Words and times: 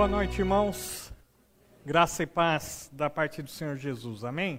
Boa 0.00 0.08
noite, 0.08 0.38
irmãos. 0.38 1.12
Graça 1.84 2.22
e 2.22 2.26
paz 2.26 2.88
da 2.90 3.10
parte 3.10 3.42
do 3.42 3.50
Senhor 3.50 3.76
Jesus. 3.76 4.24
Amém? 4.24 4.58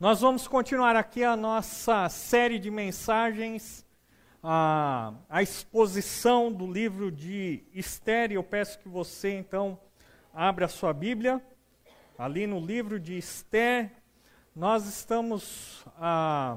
Nós 0.00 0.22
vamos 0.22 0.48
continuar 0.48 0.96
aqui 0.96 1.22
a 1.22 1.36
nossa 1.36 2.08
série 2.08 2.58
de 2.58 2.70
mensagens, 2.70 3.84
a, 4.42 5.12
a 5.28 5.42
exposição 5.42 6.50
do 6.50 6.66
livro 6.66 7.12
de 7.12 7.62
Esther. 7.74 8.32
Eu 8.32 8.42
peço 8.42 8.78
que 8.78 8.88
você, 8.88 9.36
então, 9.36 9.78
abra 10.32 10.64
a 10.64 10.68
sua 10.68 10.94
Bíblia. 10.94 11.44
Ali 12.16 12.46
no 12.46 12.60
livro 12.60 12.98
de 12.98 13.18
Esther, 13.18 13.92
nós 14.56 14.86
estamos 14.86 15.84
ah, 15.98 16.56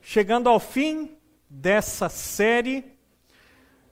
chegando 0.00 0.48
ao 0.48 0.58
fim 0.58 1.18
dessa 1.50 2.08
série. 2.08 2.97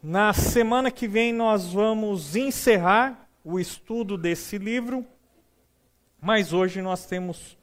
Na 0.08 0.32
semana 0.32 0.88
que 0.88 1.08
vem 1.08 1.32
nós 1.32 1.72
vamos 1.72 2.36
encerrar 2.36 3.28
o 3.42 3.58
estudo 3.58 4.16
desse 4.16 4.56
livro, 4.56 5.04
mas 6.22 6.52
hoje 6.52 6.80
nós 6.80 7.06
temos 7.06 7.58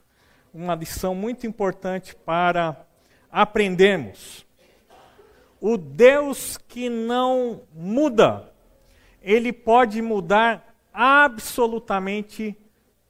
uma 0.53 0.75
lição 0.75 1.15
muito 1.15 1.47
importante 1.47 2.13
para 2.13 2.85
aprendermos. 3.31 4.45
O 5.61 5.77
Deus 5.77 6.57
que 6.57 6.89
não 6.89 7.61
muda, 7.73 8.51
ele 9.21 9.53
pode 9.53 10.01
mudar 10.01 10.75
absolutamente 10.91 12.57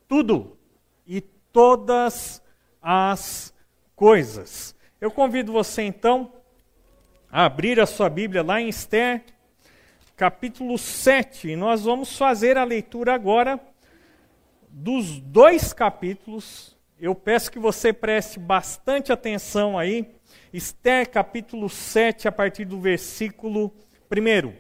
tudo 0.08 0.56
e 1.08 1.22
todas 1.22 2.40
as 2.80 3.52
coisas. 3.96 4.76
Eu 5.02 5.10
convido 5.10 5.52
você 5.52 5.82
então 5.82 6.32
abrir 7.34 7.80
a 7.80 7.88
sua 7.88 8.12
Bíblia 8.12 8.44
lá 8.44 8.62
em 8.62 8.70
Esther, 8.70 9.24
capítulo 10.16 10.78
7. 10.78 11.50
E 11.50 11.56
nós 11.56 11.84
vamos 11.84 12.16
fazer 12.16 12.60
a 12.60 12.64
leitura 12.64 13.12
agora 13.16 13.60
dos 14.70 15.20
dois 15.20 15.74
capítulos. 15.74 16.78
Eu 17.00 17.16
peço 17.16 17.52
que 17.52 17.58
você 17.58 17.92
preste 17.92 18.40
bastante 18.40 19.12
atenção 19.12 19.80
aí. 19.80 20.14
Esther, 20.54 21.10
capítulo 21.10 21.70
7, 21.70 22.28
a 22.28 22.32
partir 22.32 22.66
do 22.66 22.80
versículo 22.80 23.74
1. 24.12 24.54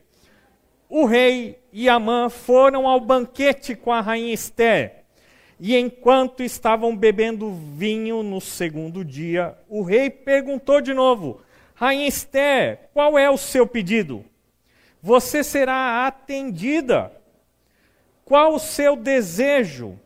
O 0.90 1.06
rei 1.06 1.60
e 1.72 1.88
Amã 1.88 2.28
foram 2.28 2.88
ao 2.88 3.00
banquete 3.00 3.76
com 3.76 3.94
a 3.94 4.02
rainha 4.02 4.34
Esther. 4.34 5.04
E 5.60 5.78
enquanto 5.78 6.42
estavam 6.42 6.98
bebendo 6.98 7.54
vinho 7.54 8.24
no 8.24 8.42
segundo 8.42 9.06
dia, 9.06 9.56
o 9.70 9.84
rei 9.84 10.10
perguntou 10.10 10.82
de 10.82 10.96
novo: 10.96 11.43
Rainha 11.76 12.08
Esther, 12.08 12.90
qual 12.94 13.18
é 13.18 13.30
o 13.30 13.38
seu 13.38 13.66
pedido? 13.66 14.24
Você 15.02 15.44
será 15.44 16.06
atendida. 16.06 17.12
Qual 18.24 18.54
o 18.54 18.60
seu 18.60 18.96
desejo? 18.96 20.00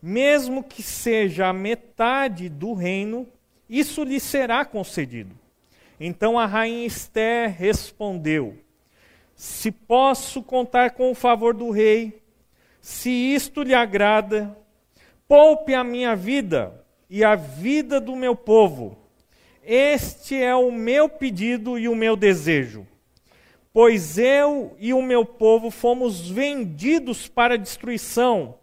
Mesmo 0.00 0.62
que 0.62 0.82
seja 0.82 1.48
a 1.48 1.52
metade 1.52 2.48
do 2.48 2.72
reino, 2.72 3.26
isso 3.68 4.04
lhe 4.04 4.20
será 4.20 4.64
concedido. 4.64 5.34
Então 5.98 6.38
a 6.38 6.46
rainha 6.46 6.86
Esther 6.86 7.52
respondeu: 7.52 8.56
Se 9.34 9.72
posso 9.72 10.40
contar 10.42 10.92
com 10.92 11.10
o 11.10 11.16
favor 11.16 11.52
do 11.52 11.70
rei, 11.70 12.22
se 12.80 13.10
isto 13.10 13.62
lhe 13.62 13.74
agrada, 13.74 14.56
poupe 15.26 15.74
a 15.74 15.82
minha 15.82 16.14
vida 16.14 16.84
e 17.10 17.24
a 17.24 17.34
vida 17.34 18.00
do 18.00 18.14
meu 18.14 18.36
povo 18.36 19.07
este 19.70 20.34
é 20.34 20.56
o 20.56 20.72
meu 20.72 21.10
pedido 21.10 21.78
e 21.78 21.90
o 21.90 21.94
meu 21.94 22.16
desejo. 22.16 22.86
Pois 23.70 24.16
eu 24.16 24.74
e 24.78 24.94
o 24.94 25.02
meu 25.02 25.26
povo 25.26 25.70
fomos 25.70 26.26
vendidos 26.26 27.28
para 27.28 27.58
destruição, 27.58 28.54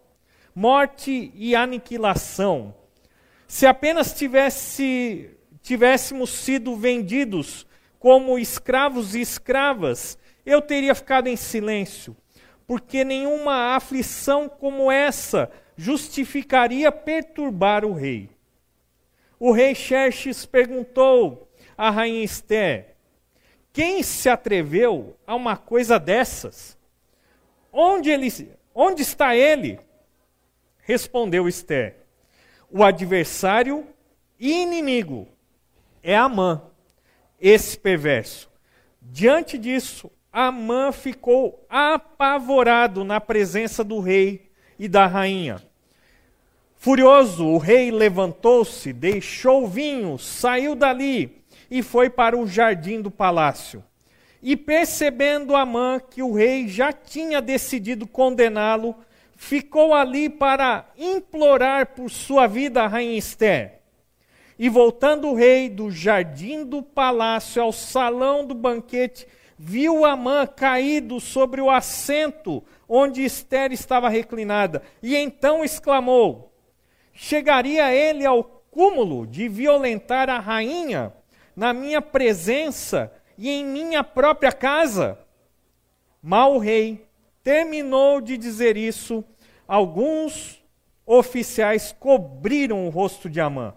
morte 0.56 1.31
e 1.36 1.56
aniquilação. 1.56 2.74
Se 3.47 3.68
apenas 3.68 4.13
tivesse, 4.13 5.29
tivéssemos 5.62 6.31
sido 6.31 6.75
vendidos 6.75 7.68
como 8.00 8.40
escravos 8.40 9.13
e 9.13 9.22
escravas, 9.22 10.18
eu 10.44 10.59
teria 10.59 10.96
ficado 10.96 11.28
em 11.28 11.35
silêncio, 11.35 12.18
porque 12.66 13.06
nenhuma 13.06 13.75
aflição 13.75 14.50
como 14.50 14.91
essa 14.91 15.52
justificaria 15.78 16.91
perturbar 16.91 17.85
o 17.85 17.94
rei. 17.94 18.34
O 19.40 19.51
rei 19.51 19.75
Xerxes 19.75 20.46
perguntou 20.46 21.50
à 21.78 21.90
rainha 21.90 22.23
Esther: 22.23 22.96
Quem 23.73 24.01
se 24.01 24.29
atreveu 24.29 25.18
a 25.25 25.35
uma 25.35 25.57
coisa 25.57 26.00
dessas? 26.00 26.78
Onde, 27.72 28.09
ele, 28.09 28.51
onde 28.73 29.01
está 29.01 29.35
ele? 29.35 29.79
Respondeu 30.79 31.47
Esther: 31.47 31.97
O 32.69 32.84
adversário 32.84 33.85
e 34.40 34.51
inimigo 34.51 35.28
é 36.02 36.16
Amã, 36.16 36.62
esse 37.40 37.78
perverso. 37.78 38.50
Diante 39.02 39.57
disso, 39.57 40.09
Amã 40.31 40.91
ficou 40.91 41.66
apavorado 41.69 43.03
na 43.03 43.22
presença 43.22 43.84
do 43.84 44.00
rei 44.00 44.52
e 44.78 44.88
da 44.88 45.07
rainha. 45.07 45.62
Furioso, 46.85 47.47
o 47.47 47.57
rei 47.57 47.90
levantou-se, 47.90 48.94
deixou 48.94 49.63
o 49.63 49.68
vinho, 49.68 50.19
saiu 50.19 50.75
dali 50.75 51.41
e 51.68 51.81
foi 51.81 52.12
para 52.12 52.38
o 52.38 52.46
jardim 52.46 53.01
do 53.01 53.09
palácio. 53.09 53.84
E 54.40 54.56
percebendo 54.56 55.56
Amã 55.56 56.00
que 56.00 56.22
o 56.22 56.31
rei 56.31 56.68
já 56.68 56.94
tinha 56.94 57.41
decidido 57.41 58.06
condená-lo, 58.06 58.96
ficou 59.35 59.96
ali 59.96 60.29
para 60.29 60.85
implorar 60.96 61.88
por 61.96 62.07
sua 62.12 62.46
vida 62.46 62.84
a 62.84 62.88
rainha 62.88 63.17
Esther. 63.17 63.81
E 64.59 64.69
voltando 64.69 65.29
o 65.29 65.34
rei 65.34 65.67
do 65.69 65.90
jardim 65.90 66.63
do 66.63 66.84
palácio 66.84 67.63
ao 67.63 67.72
salão 67.72 68.46
do 68.46 68.53
banquete, 68.53 69.25
viu 69.57 70.06
Amã 70.06 70.46
caído 70.46 71.19
sobre 71.19 71.62
o 71.62 71.72
assento 71.72 72.63
onde 72.88 73.25
Esther 73.25 73.72
estava 73.72 74.07
reclinada, 74.07 74.84
e 75.02 75.16
então 75.16 75.66
exclamou: 75.66 76.52
chegaria 77.16 77.92
ele 77.92 78.26
ao 78.26 78.44
cúmulo 78.44 79.26
de 79.26 79.48
violentar 79.48 80.30
a 80.30 80.38
rainha 80.38 81.14
na 81.56 81.74
minha 81.74 82.02
presença 82.02 83.12
e 83.38 83.50
em 83.50 83.66
minha 83.66 84.03
própria 84.03 84.52
casa? 84.52 85.18
Mal 86.22 86.56
o 86.56 86.59
rei 86.59 87.08
terminou 87.42 88.20
de 88.20 88.38
dizer 88.38 88.76
isso, 88.76 89.24
alguns 89.68 90.62
oficiais 91.06 91.96
cobriram 91.98 92.86
o 92.86 92.90
rosto 92.90 93.30
de 93.30 93.40
Amã. 93.40 93.74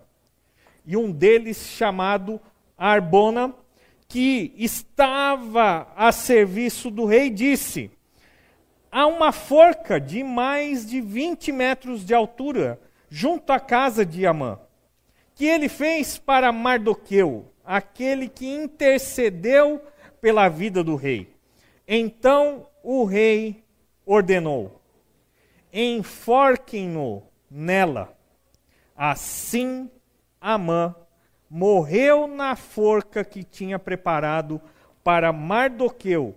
E 0.85 0.97
um 0.97 1.13
deles, 1.13 1.59
chamado 1.59 2.41
Arbona, 2.77 3.55
que 4.09 4.55
estava 4.57 5.87
a 5.95 6.11
serviço 6.11 6.91
do 6.91 7.05
rei, 7.05 7.29
disse: 7.29 7.91
Há 8.91 9.07
uma 9.07 9.31
forca 9.31 10.01
de 10.01 10.25
mais 10.25 10.87
de 10.87 11.03
20 11.03 11.53
metros 11.53 12.05
de 12.07 12.15
altura 12.15 12.81
junto 13.09 13.53
à 13.53 13.61
casa 13.61 14.05
de 14.05 14.27
Amã, 14.27 14.59
que 15.35 15.45
ele 15.45 15.69
fez 15.69 16.19
para 16.19 16.53
Mardoqueu, 16.53 17.53
aquele 17.65 18.29
que 18.29 18.47
intercedeu 18.47 19.83
pela 20.21 20.49
vida 20.49 20.83
do 20.83 20.97
rei. 20.97 21.35
Então 21.87 22.67
o 22.83 23.05
rei 23.05 23.65
ordenou: 24.05 24.81
enforquem-no 25.73 27.23
nela. 27.51 28.17
Assim 28.97 29.91
Amã 30.41 30.95
morreu 31.49 32.27
na 32.27 32.57
forca 32.57 33.25
que 33.25 33.43
tinha 33.43 33.79
preparado 33.79 34.61
para 35.03 35.33
Mardoqueu, 35.33 36.37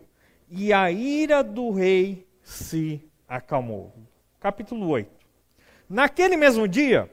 e 0.50 0.72
a 0.72 0.92
ira 0.92 1.44
do 1.44 1.72
rei 1.72 2.28
se 2.44 3.02
acalmou. 3.28 3.94
Capítulo 4.40 4.88
8. 4.90 5.21
Naquele 5.92 6.38
mesmo 6.38 6.70
dia, 6.70 7.12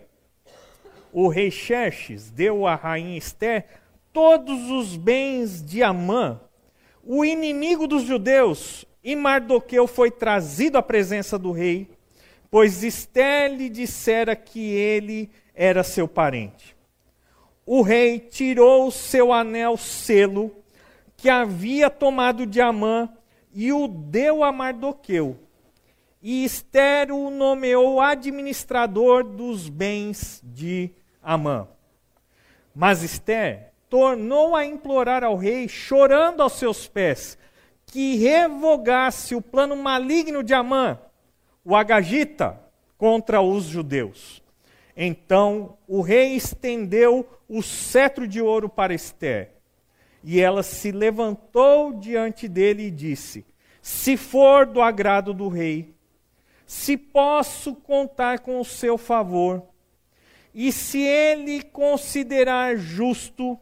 o 1.12 1.26
rei 1.26 1.50
Xerxes 1.50 2.30
deu 2.30 2.64
à 2.64 2.76
rainha 2.76 3.18
Esther 3.18 3.66
todos 4.12 4.70
os 4.70 4.94
bens 4.94 5.60
de 5.60 5.82
Amã, 5.82 6.40
o 7.02 7.24
inimigo 7.24 7.88
dos 7.88 8.04
judeus, 8.04 8.84
e 9.02 9.16
Mardoqueu 9.16 9.88
foi 9.88 10.12
trazido 10.12 10.78
à 10.78 10.82
presença 10.82 11.36
do 11.36 11.50
rei, 11.50 11.90
pois 12.52 12.84
Esther 12.84 13.52
lhe 13.52 13.68
dissera 13.68 14.36
que 14.36 14.60
ele 14.60 15.28
era 15.56 15.82
seu 15.82 16.06
parente. 16.06 16.76
O 17.66 17.82
rei 17.82 18.20
tirou 18.20 18.92
seu 18.92 19.32
anel 19.32 19.76
selo 19.76 20.54
que 21.16 21.28
havia 21.28 21.90
tomado 21.90 22.46
de 22.46 22.60
Amã 22.60 23.08
e 23.52 23.72
o 23.72 23.88
deu 23.88 24.44
a 24.44 24.52
Mardoqueu 24.52 25.47
e 26.22 26.44
Esther 26.44 27.12
o 27.12 27.30
nomeou 27.30 28.00
administrador 28.00 29.22
dos 29.22 29.68
bens 29.68 30.40
de 30.44 30.90
Amã. 31.22 31.68
Mas 32.74 33.02
Esther 33.02 33.72
tornou 33.88 34.54
a 34.54 34.64
implorar 34.64 35.24
ao 35.24 35.36
rei, 35.36 35.68
chorando 35.68 36.42
aos 36.42 36.54
seus 36.54 36.88
pés, 36.88 37.38
que 37.86 38.16
revogasse 38.16 39.34
o 39.34 39.40
plano 39.40 39.76
maligno 39.76 40.42
de 40.42 40.52
Amã, 40.52 40.98
o 41.64 41.74
Agagita, 41.74 42.60
contra 42.96 43.40
os 43.40 43.64
judeus. 43.64 44.42
Então 44.96 45.78
o 45.86 46.00
rei 46.00 46.34
estendeu 46.34 47.26
o 47.48 47.62
cetro 47.62 48.26
de 48.26 48.42
ouro 48.42 48.68
para 48.68 48.92
Esther. 48.92 49.52
E 50.24 50.40
ela 50.40 50.64
se 50.64 50.90
levantou 50.90 51.92
diante 51.92 52.48
dele 52.48 52.88
e 52.88 52.90
disse: 52.90 53.46
Se 53.80 54.16
for 54.16 54.66
do 54.66 54.82
agrado 54.82 55.32
do 55.32 55.48
rei, 55.48 55.94
se 56.68 56.98
posso 56.98 57.74
contar 57.74 58.40
com 58.40 58.60
o 58.60 58.64
seu 58.64 58.98
favor, 58.98 59.62
e 60.54 60.70
se 60.70 61.00
ele 61.00 61.62
considerar 61.62 62.76
justo 62.76 63.58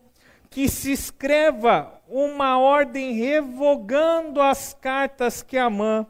que 0.50 0.68
se 0.68 0.90
escreva 0.90 2.02
uma 2.08 2.58
ordem 2.58 3.12
revogando 3.12 4.40
as 4.40 4.74
cartas 4.74 5.40
que 5.40 5.56
Amã, 5.56 6.04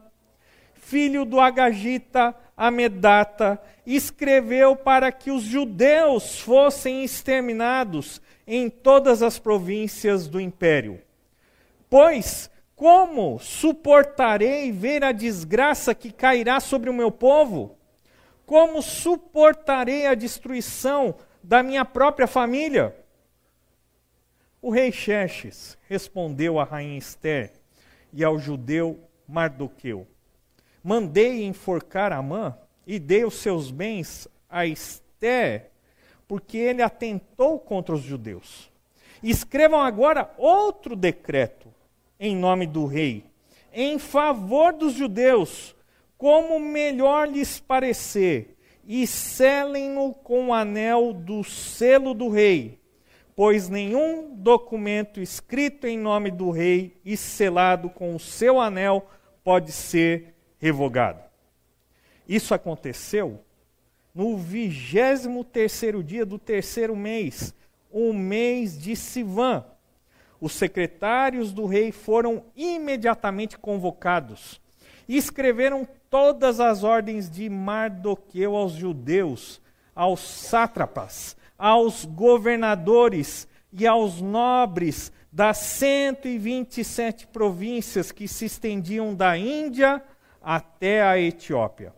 filho 0.73 1.23
do 1.23 1.39
Agagita, 1.39 2.35
Amedata, 2.55 3.61
escreveu 3.85 4.75
para 4.75 5.11
que 5.11 5.29
os 5.29 5.43
judeus 5.43 6.39
fossem 6.39 7.03
exterminados 7.03 8.19
em 8.47 8.71
todas 8.71 9.21
as 9.21 9.37
províncias 9.37 10.27
do 10.27 10.41
império. 10.41 10.99
Pois, 11.87 12.49
como 12.77 13.39
suportarei 13.39 14.71
ver 14.71 15.03
a 15.03 15.11
desgraça 15.11 15.95
que 15.95 16.11
cairá 16.11 16.59
sobre 16.59 16.91
o 16.91 16.93
meu 16.93 17.11
povo? 17.11 17.75
Como 18.45 18.83
suportarei 18.83 20.05
a 20.05 20.13
destruição 20.13 21.15
da 21.41 21.63
minha 21.63 21.83
própria 21.83 22.27
família? 22.27 22.95
O 24.61 24.69
rei 24.69 24.91
Xerxes 24.91 25.75
respondeu 25.89 26.59
à 26.59 26.63
rainha 26.63 26.99
Esther 26.99 27.51
e 28.13 28.23
ao 28.23 28.37
judeu 28.37 28.99
Mardoqueu: 29.27 30.07
Mandei 30.83 31.45
enforcar 31.45 32.13
Amã 32.13 32.55
e 32.85 32.99
dei 32.99 33.25
os 33.25 33.37
seus 33.37 33.71
bens 33.71 34.27
a 34.47 34.67
Esther, 34.67 35.71
porque 36.27 36.59
ele 36.59 36.83
atentou 36.83 37.59
contra 37.59 37.95
os 37.95 38.03
judeus. 38.03 38.71
Escrevam 39.23 39.81
agora 39.81 40.31
outro 40.37 40.95
decreto 40.95 41.66
em 42.19 42.35
nome 42.35 42.65
do 42.65 42.85
rei, 42.85 43.25
em 43.73 43.99
favor 43.99 44.73
dos 44.73 44.93
judeus, 44.93 45.75
como 46.17 46.59
melhor 46.59 47.29
lhes 47.29 47.59
parecer, 47.59 48.57
e 48.85 49.05
selem-no 49.05 50.13
com 50.13 50.47
o 50.47 50.53
anel 50.53 51.13
do 51.13 51.43
selo 51.43 52.13
do 52.13 52.29
rei, 52.29 52.79
pois 53.35 53.69
nenhum 53.69 54.33
documento 54.35 55.19
escrito 55.19 55.85
em 55.85 55.97
nome 55.97 56.31
do 56.31 56.49
rei 56.49 56.99
e 57.03 57.17
selado 57.17 57.89
com 57.89 58.15
o 58.15 58.19
seu 58.19 58.59
anel 58.59 59.07
pode 59.43 59.71
ser 59.71 60.33
revogado. 60.57 61.21
Isso 62.27 62.53
aconteceu 62.53 63.41
no 64.13 64.35
vigésimo 64.35 65.43
terceiro 65.43 66.03
dia 66.03 66.25
do 66.25 66.39
terceiro 66.39 66.95
mês, 66.95 67.53
o 67.91 68.11
mês 68.11 68.75
de 68.75 68.95
Sivan. 68.95 69.63
Os 70.39 70.53
secretários 70.53 71.51
do 71.51 71.65
rei 71.65 71.91
foram 71.91 72.43
imediatamente 72.55 73.57
convocados 73.57 74.61
e 75.07 75.17
escreveram 75.17 75.87
todas 76.09 76.59
as 76.59 76.83
ordens 76.83 77.29
de 77.29 77.49
Mardoqueu 77.49 78.55
aos 78.55 78.73
judeus, 78.73 79.61
aos 79.95 80.19
sátrapas, 80.19 81.35
aos 81.57 82.05
governadores 82.05 83.47
e 83.73 83.87
aos 83.87 84.21
nobres 84.21 85.11
das 85.31 85.57
127 85.57 87.27
províncias 87.27 88.11
que 88.11 88.27
se 88.27 88.45
estendiam 88.45 89.13
da 89.13 89.37
Índia 89.37 90.01
até 90.41 91.01
a 91.03 91.19
Etiópia. 91.19 91.93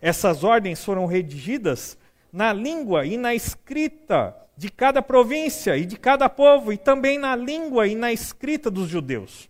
Essas 0.00 0.44
ordens 0.44 0.82
foram 0.84 1.06
redigidas 1.06 1.98
na 2.32 2.52
língua 2.52 3.04
e 3.04 3.16
na 3.16 3.34
escrita 3.34 4.34
de 4.60 4.68
cada 4.68 5.00
província 5.00 5.74
e 5.78 5.86
de 5.86 5.96
cada 5.96 6.28
povo, 6.28 6.70
e 6.70 6.76
também 6.76 7.16
na 7.16 7.34
língua 7.34 7.86
e 7.86 7.94
na 7.94 8.12
escrita 8.12 8.70
dos 8.70 8.90
judeus. 8.90 9.48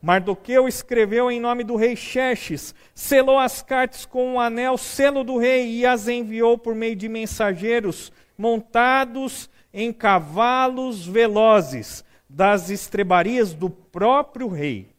Mardoqueu 0.00 0.68
escreveu 0.68 1.28
em 1.28 1.40
nome 1.40 1.64
do 1.64 1.74
rei 1.74 1.96
Xerxes, 1.96 2.72
selou 2.94 3.36
as 3.36 3.62
cartas 3.62 4.06
com 4.06 4.34
um 4.34 4.40
anel, 4.40 4.78
selo 4.78 5.24
do 5.24 5.38
rei, 5.38 5.68
e 5.68 5.84
as 5.84 6.06
enviou 6.06 6.56
por 6.56 6.72
meio 6.72 6.94
de 6.94 7.08
mensageiros 7.08 8.12
montados 8.38 9.50
em 9.74 9.92
cavalos 9.92 11.04
velozes 11.04 12.04
das 12.28 12.70
estrebarias 12.70 13.52
do 13.52 13.68
próprio 13.68 14.46
rei. 14.46 14.90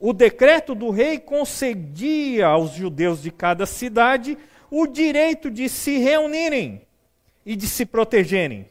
O 0.00 0.12
decreto 0.12 0.74
do 0.74 0.90
rei 0.90 1.20
concedia 1.20 2.48
aos 2.48 2.72
judeus 2.72 3.22
de 3.22 3.30
cada 3.30 3.66
cidade 3.66 4.36
o 4.68 4.88
direito 4.88 5.48
de 5.48 5.68
se 5.68 5.98
reunirem 5.98 6.82
e 7.44 7.54
de 7.56 7.68
se 7.68 7.84
protegerem, 7.84 8.68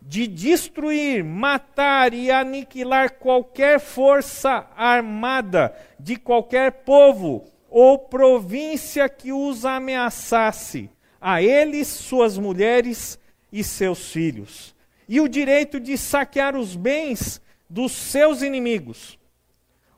de 0.00 0.26
destruir, 0.26 1.22
matar 1.22 2.12
e 2.12 2.30
aniquilar 2.30 3.12
qualquer 3.14 3.78
força 3.78 4.66
armada 4.76 5.74
de 5.98 6.16
qualquer 6.16 6.72
povo 6.84 7.44
ou 7.70 7.98
província 7.98 9.08
que 9.08 9.32
os 9.32 9.64
ameaçasse, 9.64 10.90
a 11.20 11.40
eles, 11.40 11.86
suas 11.86 12.36
mulheres 12.36 13.18
e 13.52 13.62
seus 13.62 14.10
filhos, 14.10 14.74
e 15.08 15.20
o 15.20 15.28
direito 15.28 15.78
de 15.78 15.96
saquear 15.96 16.56
os 16.56 16.74
bens 16.74 17.40
dos 17.70 17.92
seus 17.92 18.42
inimigos. 18.42 19.18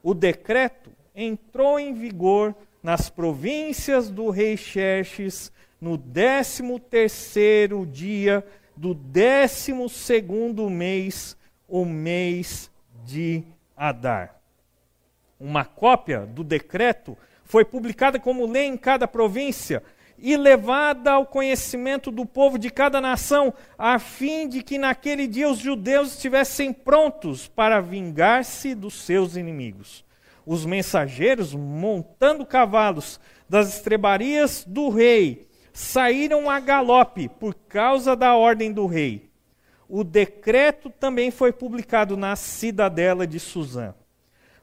O 0.03 0.13
decreto 0.13 0.91
entrou 1.15 1.79
em 1.79 1.93
vigor 1.93 2.55
nas 2.81 3.09
províncias 3.09 4.09
do 4.09 4.29
rei 4.29 4.55
Xerxes 4.55 5.51
no 5.85 5.97
décimo 5.97 6.79
terceiro 6.79 7.85
dia 7.85 8.43
do 8.75 8.95
décimo 8.95 9.87
segundo 9.87 10.67
mês, 10.67 11.37
o 11.67 11.85
mês 11.85 12.71
de 13.05 13.43
Adar. 13.77 14.41
Uma 15.39 15.63
cópia 15.63 16.21
do 16.21 16.43
decreto 16.43 17.15
foi 17.43 17.63
publicada 17.63 18.19
como 18.19 18.47
lei 18.47 18.65
em 18.65 18.75
cada 18.75 19.07
província 19.07 19.83
e 20.17 20.35
levada 20.35 21.11
ao 21.11 21.27
conhecimento 21.27 22.09
do 22.09 22.25
povo 22.25 22.57
de 22.57 22.71
cada 22.71 22.99
nação, 22.99 23.53
a 23.77 23.99
fim 23.99 24.49
de 24.49 24.63
que 24.63 24.79
naquele 24.79 25.27
dia 25.27 25.47
os 25.47 25.59
judeus 25.59 26.13
estivessem 26.13 26.73
prontos 26.73 27.47
para 27.47 27.79
vingar-se 27.79 28.73
dos 28.73 29.03
seus 29.03 29.35
inimigos. 29.35 30.03
Os 30.47 30.65
mensageiros, 30.65 31.53
montando 31.53 32.43
cavalos 32.43 33.19
das 33.47 33.75
estrebarias 33.75 34.65
do 34.67 34.89
rei, 34.89 35.45
saíram 35.75 36.49
a 36.49 36.57
galope 36.57 37.27
por 37.27 37.53
causa 37.53 38.15
da 38.15 38.33
ordem 38.33 38.71
do 38.71 38.85
rei. 38.85 39.29
O 39.89 40.05
decreto 40.05 40.89
também 40.89 41.29
foi 41.29 41.51
publicado 41.51 42.15
na 42.15 42.33
cidadela 42.37 43.27
de 43.27 43.41
Suzã. 43.41 43.93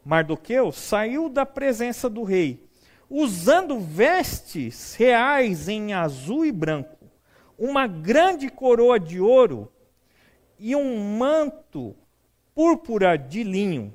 Mardoqueu 0.02 0.72
saiu 0.72 1.28
da 1.28 1.44
presença 1.44 2.08
do 2.08 2.22
rei 2.24 2.66
usando 3.10 3.78
vestes 3.78 4.94
reais 4.94 5.68
em 5.68 5.92
azul 5.92 6.46
e 6.46 6.50
branco, 6.50 6.96
uma 7.58 7.86
grande 7.86 8.48
coroa 8.48 8.98
de 8.98 9.20
ouro 9.20 9.70
e 10.58 10.74
um 10.74 11.18
manto 11.18 11.94
púrpura 12.54 13.18
de 13.18 13.44
linho. 13.44 13.94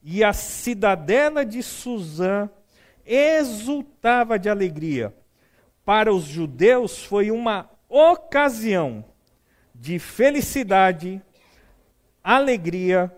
E 0.00 0.22
a 0.22 0.32
cidadela 0.32 1.44
de 1.44 1.60
Suzã 1.60 2.48
exultava 3.04 4.38
de 4.38 4.48
alegria. 4.48 5.12
Para 5.84 6.12
os 6.14 6.24
judeus 6.24 7.02
foi 7.04 7.30
uma 7.30 7.68
ocasião 7.88 9.04
de 9.74 9.98
felicidade, 9.98 11.20
alegria, 12.22 13.12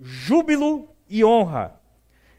júbilo 0.00 0.88
e 1.08 1.22
honra. 1.22 1.78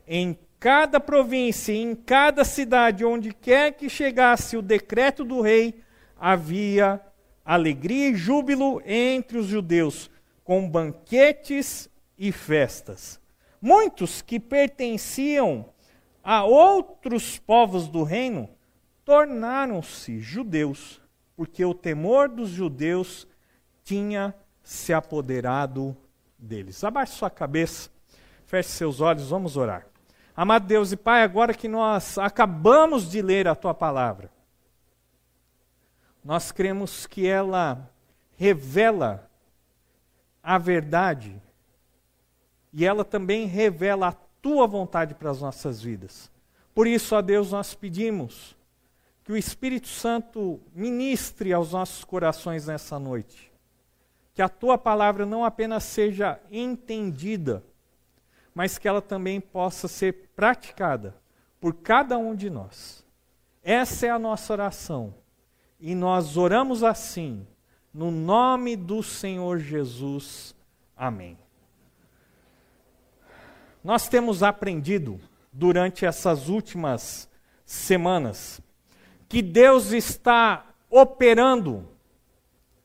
Em 0.07 0.37
cada 0.59 0.99
província, 0.99 1.71
em 1.71 1.95
cada 1.95 2.43
cidade, 2.43 3.05
onde 3.05 3.31
quer 3.31 3.73
que 3.73 3.87
chegasse 3.89 4.57
o 4.57 4.61
decreto 4.61 5.23
do 5.23 5.39
rei, 5.39 5.81
havia 6.19 6.99
alegria 7.45 8.09
e 8.09 8.15
júbilo 8.15 8.81
entre 8.85 9.37
os 9.37 9.47
judeus, 9.47 10.09
com 10.43 10.67
banquetes 10.67 11.87
e 12.17 12.31
festas. 12.31 13.19
Muitos 13.61 14.21
que 14.21 14.39
pertenciam 14.39 15.65
a 16.23 16.43
outros 16.43 17.37
povos 17.37 17.87
do 17.87 18.03
reino 18.03 18.49
tornaram-se 19.09 20.19
judeus, 20.19 21.01
porque 21.35 21.65
o 21.65 21.73
temor 21.73 22.29
dos 22.29 22.49
judeus 22.49 23.27
tinha 23.83 24.35
se 24.61 24.93
apoderado 24.93 25.97
deles. 26.37 26.83
Abaixe 26.83 27.13
sua 27.13 27.29
cabeça, 27.31 27.89
feche 28.45 28.69
seus 28.69 29.01
olhos, 29.01 29.31
vamos 29.31 29.57
orar. 29.57 29.87
Amado 30.35 30.67
Deus 30.67 30.91
e 30.91 30.95
Pai, 30.95 31.23
agora 31.23 31.55
que 31.55 31.67
nós 31.67 32.19
acabamos 32.19 33.09
de 33.09 33.19
ler 33.19 33.47
a 33.47 33.55
tua 33.55 33.73
palavra, 33.73 34.29
nós 36.23 36.51
cremos 36.51 37.07
que 37.07 37.25
ela 37.25 37.89
revela 38.37 39.27
a 40.43 40.59
verdade 40.59 41.41
e 42.71 42.85
ela 42.85 43.03
também 43.03 43.47
revela 43.47 44.09
a 44.09 44.15
tua 44.39 44.67
vontade 44.67 45.15
para 45.15 45.31
as 45.31 45.41
nossas 45.41 45.81
vidas. 45.81 46.29
Por 46.75 46.85
isso, 46.85 47.15
a 47.15 47.21
Deus, 47.21 47.51
nós 47.51 47.73
pedimos 47.73 48.58
que 49.29 49.33
o 49.33 49.37
Espírito 49.37 49.87
Santo 49.87 50.59
ministre 50.73 51.53
aos 51.53 51.73
nossos 51.73 52.03
corações 52.03 52.65
nessa 52.65 52.97
noite. 52.97 53.53
Que 54.33 54.41
a 54.41 54.49
tua 54.49 54.75
palavra 54.75 55.23
não 55.23 55.45
apenas 55.45 55.83
seja 55.83 56.39
entendida, 56.49 57.63
mas 58.55 58.79
que 58.79 58.87
ela 58.87 59.03
também 59.03 59.39
possa 59.39 59.87
ser 59.87 60.31
praticada 60.35 61.15
por 61.61 61.75
cada 61.75 62.17
um 62.17 62.33
de 62.33 62.49
nós. 62.49 63.05
Essa 63.61 64.07
é 64.07 64.09
a 64.09 64.17
nossa 64.17 64.51
oração. 64.51 65.13
E 65.79 65.93
nós 65.93 66.35
oramos 66.35 66.83
assim, 66.83 67.45
no 67.93 68.09
nome 68.09 68.75
do 68.75 69.03
Senhor 69.03 69.59
Jesus. 69.59 70.55
Amém. 70.97 71.37
Nós 73.83 74.07
temos 74.09 74.41
aprendido 74.41 75.21
durante 75.53 76.03
essas 76.03 76.49
últimas 76.49 77.29
semanas 77.63 78.59
que 79.29 79.43
Deus 79.43 79.91
está 79.91 80.65
operando 80.89 81.87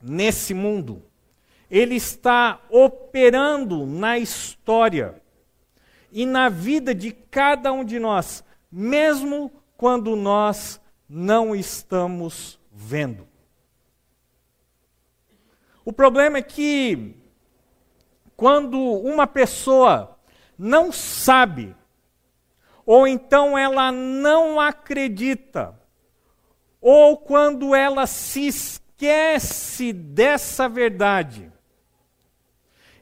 nesse 0.01 0.53
mundo. 0.53 1.03
Ele 1.71 1.97
está 1.97 2.61
operando 2.69 3.87
na 3.87 4.19
história 4.19 5.21
e 6.13 6.27
na 6.27 6.51
vida 6.51 6.95
de 6.95 7.11
cada 7.11 7.73
um 7.73 7.83
de 7.83 7.99
nós, 7.99 8.45
mesmo 8.71 9.51
quando 9.77 10.15
nós 10.15 10.81
não 11.09 11.57
estamos 11.57 12.61
vendo. 12.71 13.27
O 15.85 15.93
problema 15.93 16.39
é 16.39 16.43
que 16.43 17.17
quando 18.37 18.79
uma 18.79 19.27
pessoa 19.27 20.19
não 20.59 20.93
sabe, 20.93 21.75
ou 22.87 23.07
então 23.07 23.57
ela 23.57 23.91
não 23.91 24.61
acredita, 24.61 25.79
ou 26.87 27.17
quando 27.17 27.75
ela 27.75 28.07
se 28.07 28.47
esquece 28.47 29.91
dessa 29.91 30.69
verdade, 30.69 31.51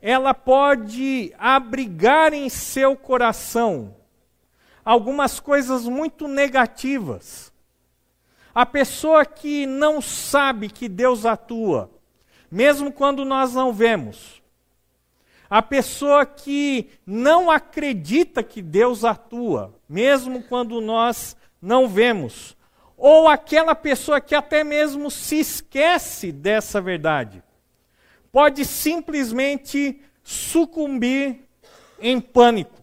ela 0.01 0.33
pode 0.33 1.35
abrigar 1.37 2.33
em 2.33 2.49
seu 2.49 2.95
coração 2.97 3.97
algumas 4.85 5.41
coisas 5.41 5.89
muito 5.89 6.29
negativas. 6.29 7.53
A 8.55 8.65
pessoa 8.65 9.27
que 9.27 9.67
não 9.67 10.01
sabe 10.01 10.69
que 10.69 10.89
Deus 10.89 11.27
atua, 11.27 11.91
mesmo 12.49 12.93
quando 12.93 13.25
nós 13.25 13.53
não 13.53 13.73
vemos. 13.73 14.41
A 15.51 15.61
pessoa 15.61 16.25
que 16.25 16.89
não 17.05 17.51
acredita 17.51 18.45
que 18.45 18.62
Deus 18.62 19.05
atua, 19.05 19.75
mesmo 19.89 20.41
quando 20.45 20.81
nós 20.81 21.37
não 21.61 21.89
vemos. 21.89 22.57
Ou 23.04 23.26
aquela 23.26 23.75
pessoa 23.75 24.21
que 24.21 24.32
até 24.32 24.62
mesmo 24.62 25.11
se 25.11 25.40
esquece 25.40 26.30
dessa 26.30 26.80
verdade. 26.80 27.42
Pode 28.30 28.64
simplesmente 28.64 30.00
sucumbir 30.23 31.40
em 32.00 32.21
pânico. 32.21 32.80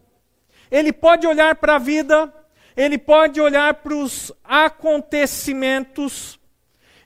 Ele 0.70 0.92
pode 0.92 1.26
olhar 1.26 1.54
para 1.54 1.76
a 1.76 1.78
vida, 1.78 2.30
ele 2.76 2.98
pode 2.98 3.40
olhar 3.40 3.72
para 3.72 3.94
os 3.94 4.30
acontecimentos, 4.44 6.38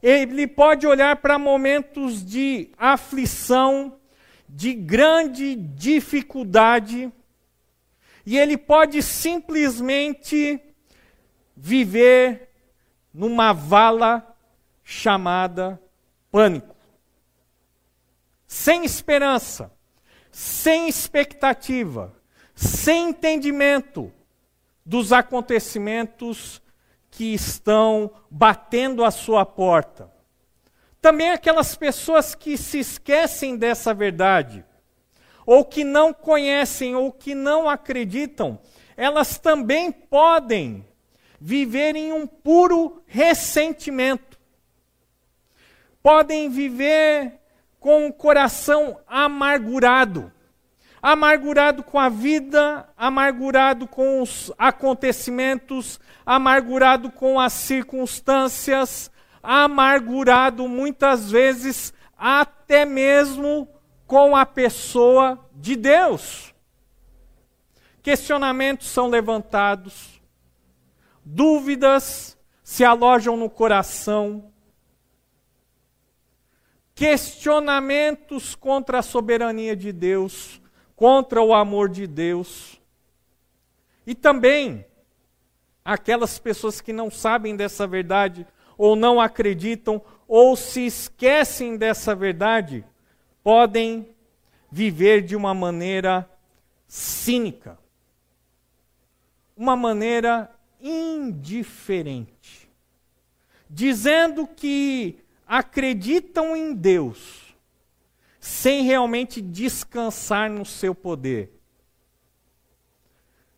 ele 0.02 0.48
pode 0.48 0.84
olhar 0.84 1.14
para 1.14 1.38
momentos 1.38 2.24
de 2.24 2.72
aflição, 2.76 3.96
de 4.48 4.74
grande 4.74 5.54
dificuldade, 5.54 7.12
e 8.26 8.36
ele 8.36 8.56
pode 8.56 9.00
simplesmente 9.04 10.60
viver 11.56 12.50
numa 13.14 13.52
vala 13.52 14.36
chamada 14.82 15.80
pânico. 16.32 16.74
Sem 18.46 18.84
esperança, 18.84 19.72
sem 20.32 20.88
expectativa, 20.88 22.12
sem 22.54 23.10
entendimento 23.10 24.12
dos 24.84 25.12
acontecimentos 25.12 26.60
que 27.10 27.32
estão 27.32 28.10
batendo 28.28 29.04
a 29.04 29.10
sua 29.12 29.46
porta. 29.46 30.12
Também 31.00 31.30
aquelas 31.30 31.76
pessoas 31.76 32.34
que 32.34 32.56
se 32.56 32.80
esquecem 32.80 33.56
dessa 33.56 33.94
verdade, 33.94 34.64
ou 35.46 35.64
que 35.64 35.84
não 35.84 36.12
conhecem, 36.12 36.96
ou 36.96 37.12
que 37.12 37.34
não 37.34 37.68
acreditam, 37.68 38.58
elas 38.96 39.38
também 39.38 39.92
podem 39.92 40.84
viver 41.46 41.94
em 41.94 42.10
um 42.10 42.26
puro 42.26 43.02
ressentimento. 43.06 44.38
Podem 46.02 46.48
viver 46.48 47.38
com 47.78 48.06
o 48.06 48.12
coração 48.14 48.98
amargurado 49.06 50.32
amargurado 51.02 51.82
com 51.82 52.00
a 52.00 52.08
vida, 52.08 52.88
amargurado 52.96 53.86
com 53.86 54.22
os 54.22 54.50
acontecimentos, 54.56 56.00
amargurado 56.24 57.10
com 57.10 57.38
as 57.38 57.52
circunstâncias, 57.52 59.10
amargurado 59.42 60.66
muitas 60.66 61.30
vezes 61.30 61.92
até 62.16 62.86
mesmo 62.86 63.68
com 64.06 64.34
a 64.34 64.46
pessoa 64.46 65.38
de 65.54 65.76
Deus. 65.76 66.54
Questionamentos 68.02 68.88
são 68.88 69.08
levantados, 69.08 70.13
dúvidas 71.24 72.36
se 72.62 72.84
alojam 72.84 73.36
no 73.36 73.48
coração, 73.48 74.52
questionamentos 76.94 78.54
contra 78.54 78.98
a 78.98 79.02
soberania 79.02 79.74
de 79.74 79.92
Deus 79.92 80.62
contra 80.96 81.42
o 81.42 81.54
amor 81.54 81.88
de 81.88 82.06
Deus. 82.06 82.80
E 84.06 84.14
também 84.14 84.84
aquelas 85.84 86.38
pessoas 86.38 86.80
que 86.80 86.92
não 86.92 87.10
sabem 87.10 87.56
dessa 87.56 87.86
verdade, 87.86 88.46
ou 88.76 88.96
não 88.96 89.20
acreditam, 89.20 90.00
ou 90.26 90.56
se 90.56 90.86
esquecem 90.86 91.76
dessa 91.76 92.14
verdade, 92.14 92.84
podem 93.42 94.08
viver 94.70 95.22
de 95.22 95.36
uma 95.36 95.54
maneira 95.54 96.28
cínica, 96.86 97.78
uma 99.56 99.76
maneira 99.76 100.50
indiferente, 100.84 102.70
dizendo 103.68 104.46
que 104.46 105.18
acreditam 105.46 106.54
em 106.54 106.74
Deus, 106.74 107.56
sem 108.38 108.84
realmente 108.84 109.40
descansar 109.40 110.50
no 110.50 110.66
seu 110.66 110.94
poder. 110.94 111.50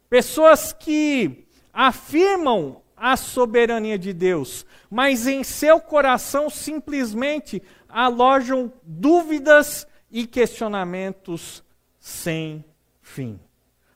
Pessoas 0.09 0.73
que 0.73 1.49
afirmam 1.73 2.81
a 2.97 3.17
soberania 3.17 3.99
de 3.99 4.13
Deus, 4.13 4.65
mas 4.89 5.27
em 5.27 5.43
seu 5.43 5.81
coração 5.81 6.49
simplesmente 6.49 7.61
alojam 7.89 8.73
dúvidas 8.83 9.87
e 10.11 10.27
questionamentos 10.27 11.63
sem 11.99 12.65
fim. 13.03 13.41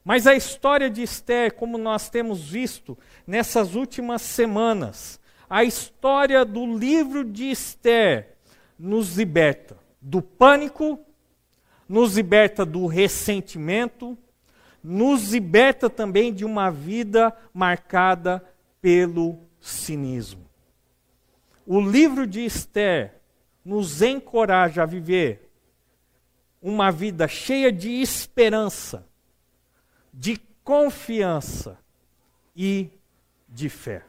Mas 0.05 0.27
a 0.27 0.35
história 0.35 0.89
de 0.89 1.03
Esther, 1.03 1.55
como 1.55 1.77
nós 1.77 2.09
temos 2.09 2.49
visto 2.49 2.99
nessas 3.27 3.75
últimas 3.75 4.23
semanas, 4.23 5.21
a 5.49 5.65
história 5.65 6.45
do 6.45 6.65
livro 6.79 7.25
de 7.25 7.51
Esther 7.51 8.37
nos 8.79 9.17
liberta 9.17 9.77
do 10.01 10.23
pânico, 10.23 10.99
nos 11.89 12.17
liberta 12.17 12.65
do 12.65 12.87
ressentimento, 12.87 14.17
nos 14.83 15.33
liberta 15.33 15.91
também 15.91 16.33
de 16.33 16.45
uma 16.45 16.71
vida 16.71 17.37
marcada 17.53 18.43
pelo 18.81 19.39
cinismo. 19.61 20.49
O 21.67 21.81
livro 21.81 22.27
de 22.27 22.45
Esther 22.45 23.21
nos 23.65 24.01
encoraja 24.01 24.83
a 24.83 24.87
viver 24.87 25.51
uma 26.63 26.91
vida 26.91 27.29
cheia 27.29 27.71
de 27.71 27.91
esperança, 28.01 29.07
de 30.13 30.41
confiança 30.65 31.79
e 32.55 32.91
de 33.49 33.69
fé. 33.69 34.03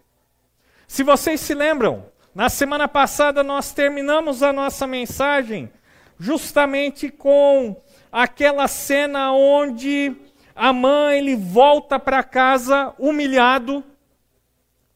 Se 0.87 1.03
vocês 1.03 1.39
se 1.39 1.53
lembram, 1.53 2.05
na 2.35 2.49
semana 2.49 2.87
passada 2.87 3.43
nós 3.43 3.71
terminamos 3.71 4.43
a 4.43 4.53
nossa 4.53 4.85
mensagem 4.85 5.71
justamente 6.19 7.09
com 7.09 7.81
aquela 8.11 8.67
cena 8.67 9.31
onde 9.31 10.15
a 10.55 10.71
mãe 10.71 11.17
ele 11.17 11.35
volta 11.35 11.97
para 11.97 12.23
casa 12.23 12.93
humilhado, 12.99 13.83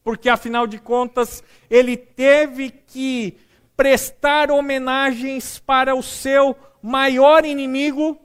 porque 0.04 0.28
afinal 0.28 0.66
de 0.66 0.78
contas 0.78 1.42
ele 1.68 1.96
teve 1.96 2.70
que 2.70 3.36
prestar 3.76 4.50
homenagens 4.50 5.58
para 5.58 5.94
o 5.94 6.02
seu 6.02 6.56
maior 6.80 7.44
inimigo. 7.44 8.18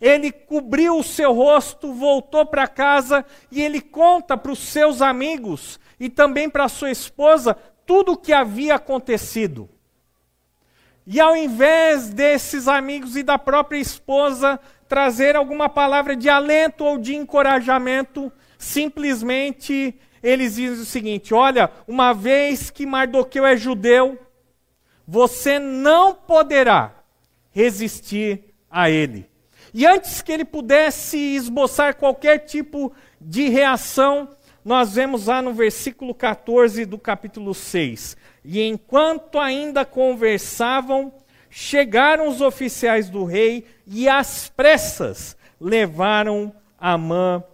Ele 0.00 0.32
cobriu 0.32 0.98
o 0.98 1.04
seu 1.04 1.32
rosto, 1.32 1.92
voltou 1.92 2.46
para 2.46 2.66
casa 2.66 3.24
e 3.50 3.60
ele 3.60 3.80
conta 3.80 4.36
para 4.36 4.52
os 4.52 4.58
seus 4.58 5.02
amigos 5.02 5.78
e 5.98 6.08
também 6.08 6.48
para 6.48 6.68
sua 6.68 6.90
esposa 6.90 7.54
tudo 7.84 8.12
o 8.12 8.16
que 8.16 8.32
havia 8.32 8.76
acontecido. 8.76 9.68
E 11.06 11.20
ao 11.20 11.36
invés 11.36 12.10
desses 12.10 12.68
amigos 12.68 13.16
e 13.16 13.22
da 13.22 13.38
própria 13.38 13.78
esposa 13.78 14.58
trazer 14.88 15.36
alguma 15.36 15.68
palavra 15.68 16.16
de 16.16 16.28
alento 16.28 16.84
ou 16.84 16.98
de 16.98 17.14
encorajamento, 17.14 18.32
simplesmente 18.58 19.98
eles 20.22 20.56
dizem 20.56 20.82
o 20.82 20.86
seguinte: 20.86 21.34
olha, 21.34 21.70
uma 21.86 22.12
vez 22.12 22.70
que 22.70 22.86
Mardoqueu 22.86 23.46
é 23.46 23.56
judeu, 23.56 24.18
você 25.06 25.58
não 25.58 26.14
poderá 26.14 26.94
resistir 27.50 28.54
a 28.70 28.88
ele. 28.90 29.29
E 29.72 29.86
antes 29.86 30.22
que 30.22 30.32
ele 30.32 30.44
pudesse 30.44 31.16
esboçar 31.16 31.96
qualquer 31.96 32.38
tipo 32.38 32.92
de 33.20 33.48
reação, 33.48 34.28
nós 34.64 34.94
vemos 34.94 35.26
lá 35.26 35.40
no 35.40 35.52
versículo 35.52 36.14
14 36.14 36.84
do 36.84 36.98
capítulo 36.98 37.54
6. 37.54 38.16
E 38.44 38.62
enquanto 38.62 39.38
ainda 39.38 39.84
conversavam, 39.84 41.12
chegaram 41.48 42.28
os 42.28 42.40
oficiais 42.40 43.08
do 43.08 43.24
rei 43.24 43.66
e 43.86 44.08
às 44.08 44.48
pressas 44.48 45.36
levaram 45.60 46.54
Amã 46.78 47.44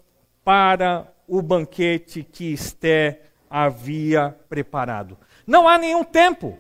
para 0.45 1.13
o 1.27 1.43
banquete 1.43 2.23
que 2.23 2.53
Esté 2.53 3.23
havia 3.51 4.37
preparado. 4.49 5.19
Não 5.47 5.69
há 5.69 5.79
nenhum 5.79 6.05
tempo 6.05 6.57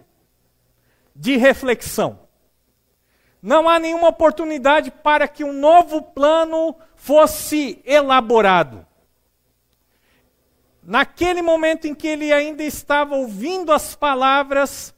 de 1.15 1.37
reflexão. 1.37 2.25
Não 3.47 3.69
há 3.69 3.79
nenhuma 3.79 4.09
oportunidade 4.09 4.91
para 4.91 5.29
que 5.29 5.45
um 5.45 5.53
novo 5.53 6.03
plano 6.03 6.75
fosse 6.97 7.81
elaborado. 7.85 8.85
Naquele 10.83 11.41
momento 11.43 11.87
em 11.87 11.95
que 11.95 12.09
ele 12.09 12.33
ainda 12.33 12.65
estava 12.65 13.15
ouvindo 13.15 13.73
as 13.73 13.95
palavras 13.95 14.93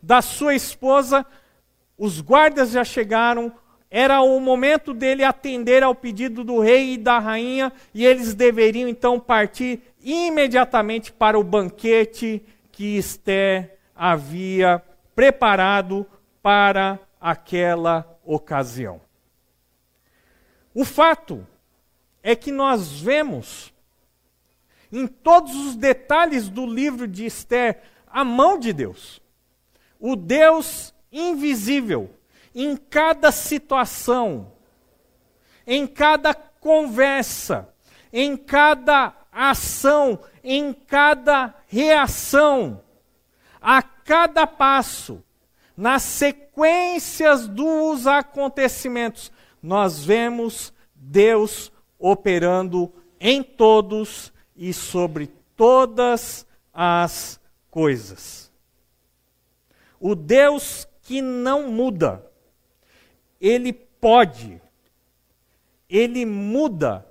da 0.00 0.22
sua 0.22 0.54
esposa, 0.54 1.26
os 1.98 2.22
guardas 2.22 2.70
já 2.70 2.84
chegaram, 2.84 3.52
era 3.90 4.22
o 4.22 4.40
momento 4.40 4.94
dele 4.94 5.22
atender 5.22 5.82
ao 5.82 5.94
pedido 5.94 6.42
do 6.42 6.58
rei 6.58 6.94
e 6.94 6.96
da 6.96 7.18
rainha, 7.18 7.70
e 7.92 8.06
eles 8.06 8.32
deveriam 8.32 8.88
então 8.88 9.20
partir 9.20 9.78
imediatamente 10.02 11.12
para 11.12 11.38
o 11.38 11.44
banquete 11.44 12.42
que 12.70 12.96
Esté 12.96 13.76
havia 13.94 14.82
preparado 15.14 16.06
para 16.42 16.98
aquela 17.22 18.18
ocasião. 18.24 19.00
O 20.74 20.84
fato 20.84 21.46
é 22.20 22.34
que 22.34 22.50
nós 22.50 23.00
vemos 23.00 23.72
em 24.90 25.06
todos 25.06 25.54
os 25.54 25.76
detalhes 25.76 26.48
do 26.48 26.66
livro 26.66 27.06
de 27.06 27.24
Esther 27.24 27.80
a 28.08 28.24
mão 28.24 28.58
de 28.58 28.72
Deus. 28.72 29.22
O 30.00 30.16
Deus 30.16 30.92
invisível 31.12 32.10
em 32.52 32.76
cada 32.76 33.30
situação, 33.30 34.52
em 35.64 35.86
cada 35.86 36.34
conversa, 36.34 37.72
em 38.12 38.36
cada 38.36 39.14
ação, 39.30 40.18
em 40.42 40.72
cada 40.72 41.54
reação, 41.68 42.82
a 43.60 43.80
cada 43.80 44.46
passo 44.46 45.22
nas 45.76 46.02
sequências 46.02 47.48
dos 47.48 48.06
acontecimentos, 48.06 49.32
nós 49.62 50.04
vemos 50.04 50.72
Deus 50.94 51.72
operando 51.98 52.92
em 53.20 53.42
todos 53.42 54.32
e 54.56 54.72
sobre 54.72 55.28
todas 55.56 56.46
as 56.72 57.40
coisas. 57.70 58.52
O 60.00 60.14
Deus 60.14 60.86
que 61.02 61.22
não 61.22 61.70
muda, 61.70 62.24
ele 63.40 63.72
pode, 63.72 64.60
ele 65.88 66.26
muda 66.26 67.06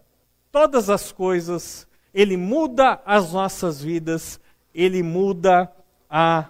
todas 0.51 0.89
as 0.89 1.11
coisas, 1.11 1.87
ele 2.13 2.35
muda 2.35 3.01
as 3.05 3.31
nossas 3.31 3.81
vidas, 3.81 4.39
ele 4.73 5.01
muda 5.01 5.71
a 6.09 6.49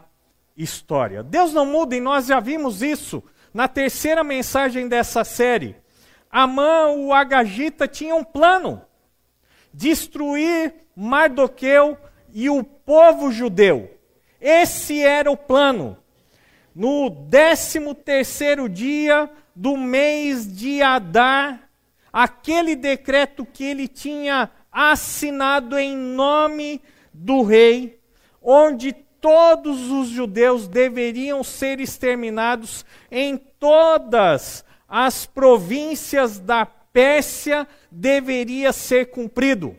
história. 0.56 1.24
Deus 1.24 1.54
não 1.54 1.66
muda 1.66 1.96
e 1.96 2.02
nós 2.02 2.28
já 2.28 2.40
vimos 2.40 2.82
isso 2.82 3.24
na 3.54 3.68
terceira 3.68 4.24
mensagem 4.24 4.88
dessa 4.88 5.24
série. 5.24 5.76
Amã, 6.30 6.88
o 6.88 7.14
Agagita, 7.14 7.88
tinha 7.88 8.16
um 8.16 8.24
plano: 8.24 8.82
destruir 9.74 10.74
Mardoqueu 10.96 11.98
e 12.34 12.50
o 12.50 12.64
povo 12.64 13.32
judeu. 13.32 13.92
Esse 14.40 15.02
era 15.02 15.30
o 15.30 15.38
plano. 15.38 15.98
No 16.74 17.10
décimo 17.10 17.94
terceiro 17.94 18.70
dia 18.70 19.30
do 19.54 19.76
mês 19.76 20.48
de 20.52 20.82
Adar, 20.82 21.70
aquele 22.14 22.76
decreto 22.76 23.46
que 23.46 23.64
ele 23.64 23.88
tinha 23.88 24.50
assinado 24.72 25.78
em 25.78 25.96
nome 25.96 26.82
do 27.14 27.44
rei, 27.44 28.00
onde 28.42 28.96
todos 29.22 29.90
os 29.92 30.10
judeus 30.10 30.68
deveriam 30.68 31.44
ser 31.44 31.80
exterminados 31.80 32.84
em 33.10 33.38
todas 33.38 34.66
as 34.90 35.26
províncias 35.26 36.40
da 36.40 36.66
Pérsia 36.66 37.66
deveria 37.90 38.74
ser 38.74 39.12
cumprido. 39.12 39.78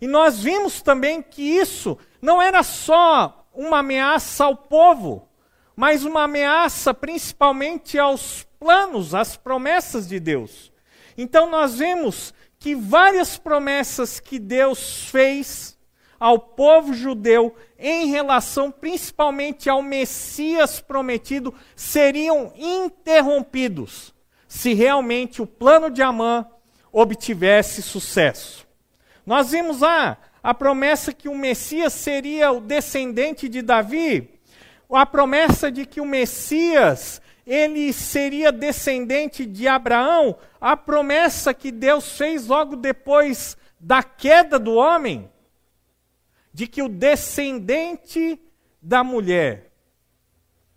E 0.00 0.06
nós 0.06 0.40
vimos 0.40 0.80
também 0.80 1.20
que 1.20 1.42
isso 1.42 1.98
não 2.22 2.40
era 2.40 2.62
só 2.62 3.46
uma 3.52 3.80
ameaça 3.80 4.44
ao 4.44 4.56
povo, 4.56 5.28
mas 5.76 6.04
uma 6.04 6.22
ameaça 6.22 6.94
principalmente 6.94 7.98
aos 7.98 8.46
planos, 8.58 9.14
às 9.14 9.36
promessas 9.36 10.08
de 10.08 10.18
Deus. 10.18 10.72
Então 11.18 11.50
nós 11.50 11.76
vemos 11.76 12.32
que 12.58 12.74
várias 12.74 13.36
promessas 13.36 14.18
que 14.18 14.38
Deus 14.38 15.04
fez 15.10 15.73
ao 16.18 16.38
povo 16.38 16.92
judeu 16.92 17.54
em 17.78 18.06
relação 18.06 18.70
principalmente 18.70 19.68
ao 19.68 19.82
Messias 19.82 20.80
prometido 20.80 21.54
seriam 21.76 22.52
interrompidos 22.56 24.14
se 24.48 24.72
realmente 24.72 25.42
o 25.42 25.46
plano 25.46 25.90
de 25.90 26.00
Amã 26.00 26.46
obtivesse 26.92 27.82
sucesso. 27.82 28.64
Nós 29.26 29.50
vimos 29.50 29.80
lá 29.80 30.16
a 30.40 30.54
promessa 30.54 31.12
que 31.12 31.28
o 31.28 31.34
Messias 31.34 31.92
seria 31.92 32.52
o 32.52 32.60
descendente 32.60 33.48
de 33.48 33.60
Davi, 33.62 34.30
a 34.88 35.04
promessa 35.04 35.72
de 35.72 35.84
que 35.84 36.00
o 36.00 36.04
Messias 36.04 37.20
ele 37.46 37.92
seria 37.92 38.52
descendente 38.52 39.44
de 39.44 39.66
Abraão, 39.66 40.36
a 40.60 40.76
promessa 40.76 41.52
que 41.52 41.72
Deus 41.72 42.16
fez 42.16 42.46
logo 42.46 42.76
depois 42.76 43.56
da 43.80 44.02
queda 44.02 44.58
do 44.58 44.74
homem 44.74 45.28
de 46.54 46.68
que 46.68 46.80
o 46.80 46.88
descendente 46.88 48.40
da 48.80 49.02
mulher 49.02 49.72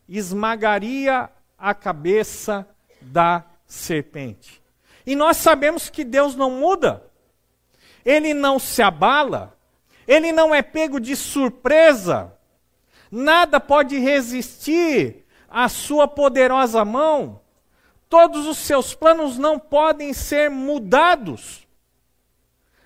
esmagaria 0.09 1.29
a 1.55 1.75
cabeça 1.75 2.67
da 2.99 3.45
serpente. 3.67 4.59
E 5.05 5.15
nós 5.15 5.37
sabemos 5.37 5.87
que 5.87 6.03
Deus 6.03 6.35
não 6.35 6.49
muda, 6.49 7.03
ele 8.03 8.33
não 8.33 8.57
se 8.57 8.81
abala, 8.81 9.55
ele 10.07 10.31
não 10.31 10.53
é 10.53 10.63
pego 10.63 10.99
de 10.99 11.15
surpresa, 11.15 12.33
nada 13.11 13.59
pode 13.59 13.99
resistir 13.99 15.27
à 15.47 15.69
sua 15.69 16.07
poderosa 16.07 16.83
mão, 16.83 17.39
todos 18.09 18.47
os 18.47 18.57
seus 18.57 18.95
planos 18.95 19.37
não 19.37 19.59
podem 19.59 20.11
ser 20.11 20.49
mudados. 20.49 21.67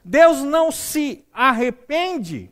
Deus 0.04 0.42
não 0.42 0.72
se 0.72 1.24
arrepende 1.32 2.51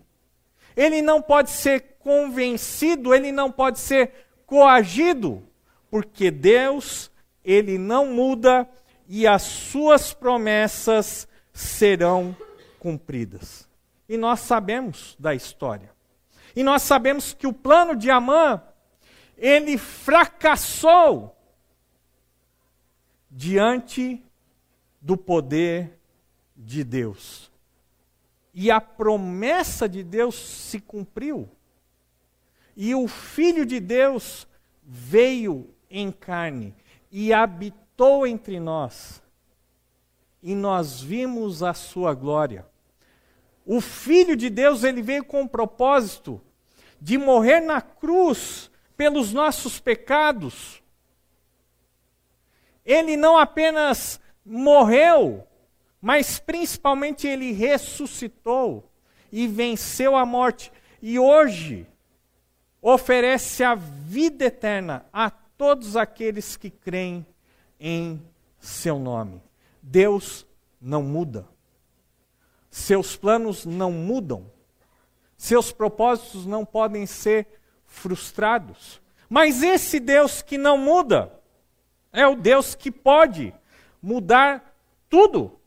ele 0.79 1.01
não 1.01 1.21
pode 1.21 1.49
ser 1.49 1.97
convencido, 1.99 3.13
ele 3.13 3.33
não 3.33 3.51
pode 3.51 3.79
ser 3.79 4.13
coagido, 4.45 5.43
porque 5.91 6.31
Deus, 6.31 7.11
ele 7.43 7.77
não 7.77 8.13
muda 8.13 8.65
e 9.05 9.27
as 9.27 9.41
suas 9.41 10.13
promessas 10.13 11.27
serão 11.51 12.33
cumpridas. 12.79 13.67
E 14.07 14.15
nós 14.15 14.39
sabemos 14.39 15.17
da 15.19 15.35
história. 15.35 15.91
E 16.55 16.63
nós 16.63 16.81
sabemos 16.81 17.33
que 17.33 17.45
o 17.45 17.51
plano 17.51 17.93
de 17.93 18.09
Amã, 18.09 18.63
ele 19.37 19.77
fracassou 19.77 21.35
diante 23.29 24.23
do 25.01 25.17
poder 25.17 25.99
de 26.55 26.85
Deus. 26.85 27.51
E 28.61 28.69
a 28.69 28.81
promessa 28.81 29.87
de 29.87 30.03
Deus 30.03 30.35
se 30.35 30.81
cumpriu. 30.81 31.49
E 32.75 32.93
o 32.93 33.07
Filho 33.07 33.65
de 33.65 33.79
Deus 33.79 34.45
veio 34.83 35.73
em 35.89 36.11
carne 36.11 36.75
e 37.09 37.31
habitou 37.31 38.27
entre 38.27 38.59
nós 38.59 39.21
e 40.43 40.53
nós 40.53 41.01
vimos 41.01 41.63
a 41.63 41.73
sua 41.73 42.13
glória. 42.13 42.67
O 43.65 43.79
Filho 43.79 44.35
de 44.35 44.49
Deus, 44.49 44.83
ele 44.83 45.01
veio 45.01 45.23
com 45.23 45.43
o 45.43 45.49
propósito 45.49 46.41
de 46.99 47.17
morrer 47.17 47.61
na 47.61 47.79
cruz 47.79 48.69
pelos 48.97 49.31
nossos 49.31 49.79
pecados. 49.79 50.83
Ele 52.83 53.15
não 53.15 53.37
apenas 53.37 54.19
morreu, 54.43 55.47
mas 56.01 56.39
principalmente 56.39 57.27
ele 57.27 57.51
ressuscitou 57.51 58.89
e 59.31 59.47
venceu 59.47 60.15
a 60.15 60.25
morte. 60.25 60.71
E 61.01 61.19
hoje 61.19 61.87
oferece 62.81 63.63
a 63.63 63.75
vida 63.75 64.45
eterna 64.45 65.05
a 65.11 65.29
todos 65.29 65.97
aqueles 65.97 66.55
que 66.55 66.69
creem 66.69 67.25
em 67.79 68.21
seu 68.59 68.97
nome. 68.97 69.41
Deus 69.81 70.45
não 70.81 71.03
muda. 71.03 71.47
Seus 72.69 73.15
planos 73.15 73.65
não 73.65 73.91
mudam. 73.91 74.49
Seus 75.37 75.71
propósitos 75.71 76.45
não 76.45 76.65
podem 76.65 77.05
ser 77.05 77.47
frustrados. 77.85 79.01
Mas 79.29 79.63
esse 79.63 79.99
Deus 79.99 80.41
que 80.41 80.57
não 80.57 80.77
muda 80.77 81.39
é 82.11 82.25
o 82.25 82.35
Deus 82.35 82.75
que 82.75 82.91
pode 82.91 83.53
mudar 84.01 84.75
tudo. 85.09 85.58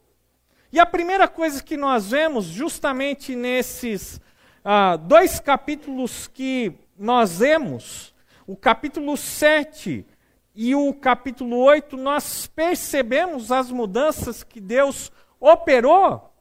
E 0.73 0.81
a 0.81 0.87
primeira 0.87 1.29
coisa 1.29 1.63
que 1.63 1.77
nós 1.77 2.13
vemos, 2.13 2.47
justamente 2.47 3.37
nesses 3.37 4.19
ah, 4.65 4.97
dois 4.97 5.39
capítulos 5.39 6.27
que 6.27 6.73
nós 6.99 7.41
vemos, 7.41 8.15
o 8.47 8.57
capítulo 8.57 9.15
7 9.15 10.07
e 10.55 10.75
o 10.75 10.95
capítulo 10.95 11.59
8, 11.59 11.95
nós 11.99 12.47
percebemos 12.47 13.53
as 13.53 13.71
mudanças 13.71 14.43
que 14.43 14.63
Deus 14.63 15.13
operou 15.39 16.33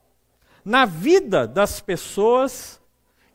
na 0.63 0.85
vida 0.85 1.45
das 1.45 1.81
pessoas 1.81 2.79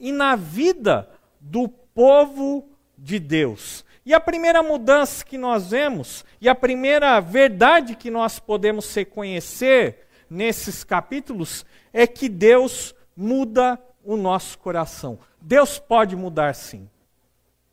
e 0.00 0.10
na 0.10 0.34
vida 0.34 1.10
do 1.38 1.68
povo 1.68 2.70
de 2.96 3.18
Deus. 3.18 3.84
E 4.06 4.14
a 4.14 4.20
primeira 4.20 4.62
mudança 4.62 5.22
que 5.22 5.36
nós 5.36 5.72
vemos, 5.72 6.24
e 6.40 6.48
a 6.48 6.54
primeira 6.54 7.20
verdade 7.20 7.96
que 7.96 8.10
nós 8.10 8.38
podemos 8.38 8.94
reconhecer 8.94 10.05
nesses 10.28 10.84
capítulos, 10.84 11.64
é 11.92 12.06
que 12.06 12.28
Deus 12.28 12.94
muda 13.16 13.80
o 14.04 14.16
nosso 14.16 14.58
coração. 14.58 15.18
Deus 15.40 15.78
pode 15.78 16.14
mudar 16.14 16.54
sim 16.54 16.88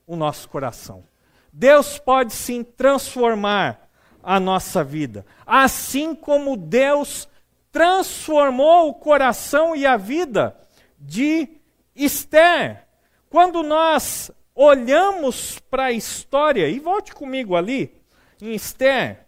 o 0.07 0.15
nosso 0.15 0.49
coração. 0.49 1.03
Deus 1.51 1.99
pode 1.99 2.33
sim 2.33 2.63
transformar 2.63 3.89
a 4.23 4.39
nossa 4.39 4.83
vida. 4.83 5.25
Assim 5.45 6.15
como 6.15 6.57
Deus 6.57 7.27
transformou 7.71 8.89
o 8.89 8.93
coração 8.93 9.75
e 9.75 9.85
a 9.85 9.97
vida 9.97 10.55
de 10.99 11.47
Esther. 11.95 12.87
Quando 13.29 13.61
nós 13.61 14.31
olhamos 14.55 15.59
para 15.59 15.85
a 15.85 15.91
história, 15.91 16.69
e 16.69 16.79
volte 16.79 17.13
comigo 17.13 17.55
ali, 17.55 18.01
em 18.41 18.53
Esther, 18.53 19.25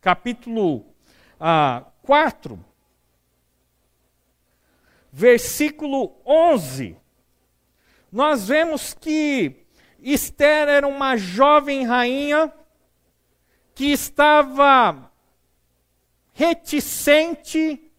capítulo 0.00 0.91
ah, 1.44 1.84
4, 2.04 2.64
versículo 5.10 6.12
11, 6.24 6.96
nós 8.12 8.46
vemos 8.46 8.94
que 8.94 9.66
Esther 10.00 10.68
era 10.68 10.86
uma 10.86 11.16
jovem 11.16 11.84
rainha 11.84 12.52
que 13.74 13.86
estava 13.86 15.10
reticente 16.32 17.90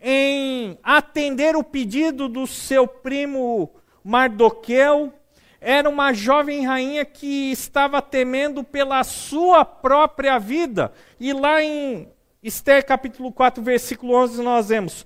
em 0.00 0.78
atender 0.80 1.56
o 1.56 1.64
pedido 1.64 2.28
do 2.28 2.46
seu 2.46 2.86
primo 2.86 3.74
Mardoqueu. 4.04 5.12
Era 5.60 5.88
uma 5.88 6.12
jovem 6.12 6.64
rainha 6.64 7.04
que 7.04 7.50
estava 7.50 8.00
temendo 8.00 8.62
pela 8.62 9.02
sua 9.02 9.64
própria 9.64 10.38
vida. 10.38 10.92
E 11.18 11.32
lá 11.32 11.60
em 11.60 12.14
Esther 12.46 12.86
capítulo 12.86 13.32
4, 13.32 13.60
versículo 13.60 14.14
11, 14.14 14.40
nós 14.40 14.68
vemos 14.68 15.04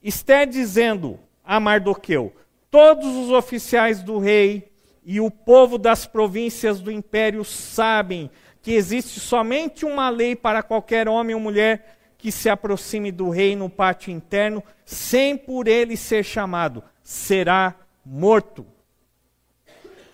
Esther 0.00 0.46
dizendo 0.46 1.18
a 1.42 1.58
Mardoqueu: 1.58 2.32
Todos 2.70 3.16
os 3.16 3.32
oficiais 3.32 4.00
do 4.00 4.20
rei 4.20 4.70
e 5.04 5.20
o 5.20 5.28
povo 5.28 5.76
das 5.76 6.06
províncias 6.06 6.80
do 6.80 6.88
império 6.88 7.44
sabem 7.44 8.30
que 8.62 8.74
existe 8.74 9.18
somente 9.18 9.84
uma 9.84 10.08
lei 10.08 10.36
para 10.36 10.62
qualquer 10.62 11.08
homem 11.08 11.34
ou 11.34 11.40
mulher 11.40 11.98
que 12.16 12.30
se 12.30 12.48
aproxime 12.48 13.10
do 13.10 13.28
rei 13.28 13.56
no 13.56 13.68
pátio 13.68 14.12
interno, 14.12 14.62
sem 14.84 15.36
por 15.36 15.66
ele 15.66 15.96
ser 15.96 16.22
chamado, 16.22 16.80
será 17.02 17.74
morto. 18.06 18.64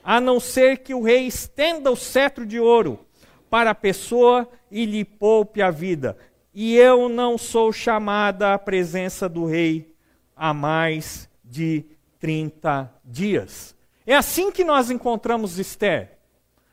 A 0.03 0.19
não 0.19 0.41
ser 0.41 0.79
que 0.79 0.95
o 0.95 1.03
rei 1.03 1.27
estenda 1.27 1.91
o 1.91 1.97
cetro 1.97 2.47
de 2.47 2.59
ouro 2.59 3.07
para 3.51 3.71
a 3.71 3.75
pessoa 3.75 4.49
e 4.71 4.85
lhe 4.85 5.05
poupe 5.05 5.63
a 5.63 5.71
vida. 5.71 6.17
E 6.53 6.77
eu 6.77 7.09
não 7.09 7.37
sou 7.37 7.73
chamada 7.73 8.55
à 8.55 8.59
presença 8.59 9.29
do 9.29 9.45
rei 9.45 9.95
há 10.35 10.53
mais 10.55 11.29
de 11.45 11.85
30 12.19 12.93
dias. 13.05 13.77
É 14.07 14.15
assim 14.15 14.51
que 14.51 14.65
nós 14.65 14.91
encontramos 14.91 15.59
Esther 15.59 16.19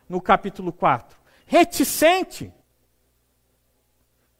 no 0.08 0.22
capítulo 0.22 0.72
4. 0.72 1.18
Reticente, 1.46 2.52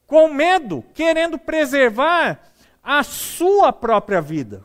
com 0.08 0.30
medo, 0.30 0.84
querendo 0.94 1.38
preservar 1.38 2.52
a 2.82 3.04
sua 3.04 3.74
própria 3.74 4.22
vida. 4.22 4.64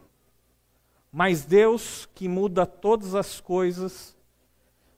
Mas 1.12 1.44
Deus 1.44 2.08
que 2.14 2.28
muda 2.28 2.64
todas 2.64 3.14
as 3.14 3.40
coisas, 3.40 4.16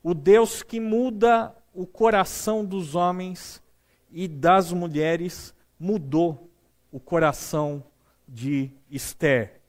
o 0.03 0.13
Deus 0.13 0.63
que 0.63 0.79
muda 0.79 1.57
o 1.73 1.87
coração 1.87 2.65
dos 2.65 2.95
homens 2.95 3.63
e 4.11 4.29
das 4.29 4.73
mulheres, 4.73 5.55
mudou 5.83 6.49
o 6.93 7.01
coração 7.01 7.83
de 8.29 8.71
Esther. 8.89 9.61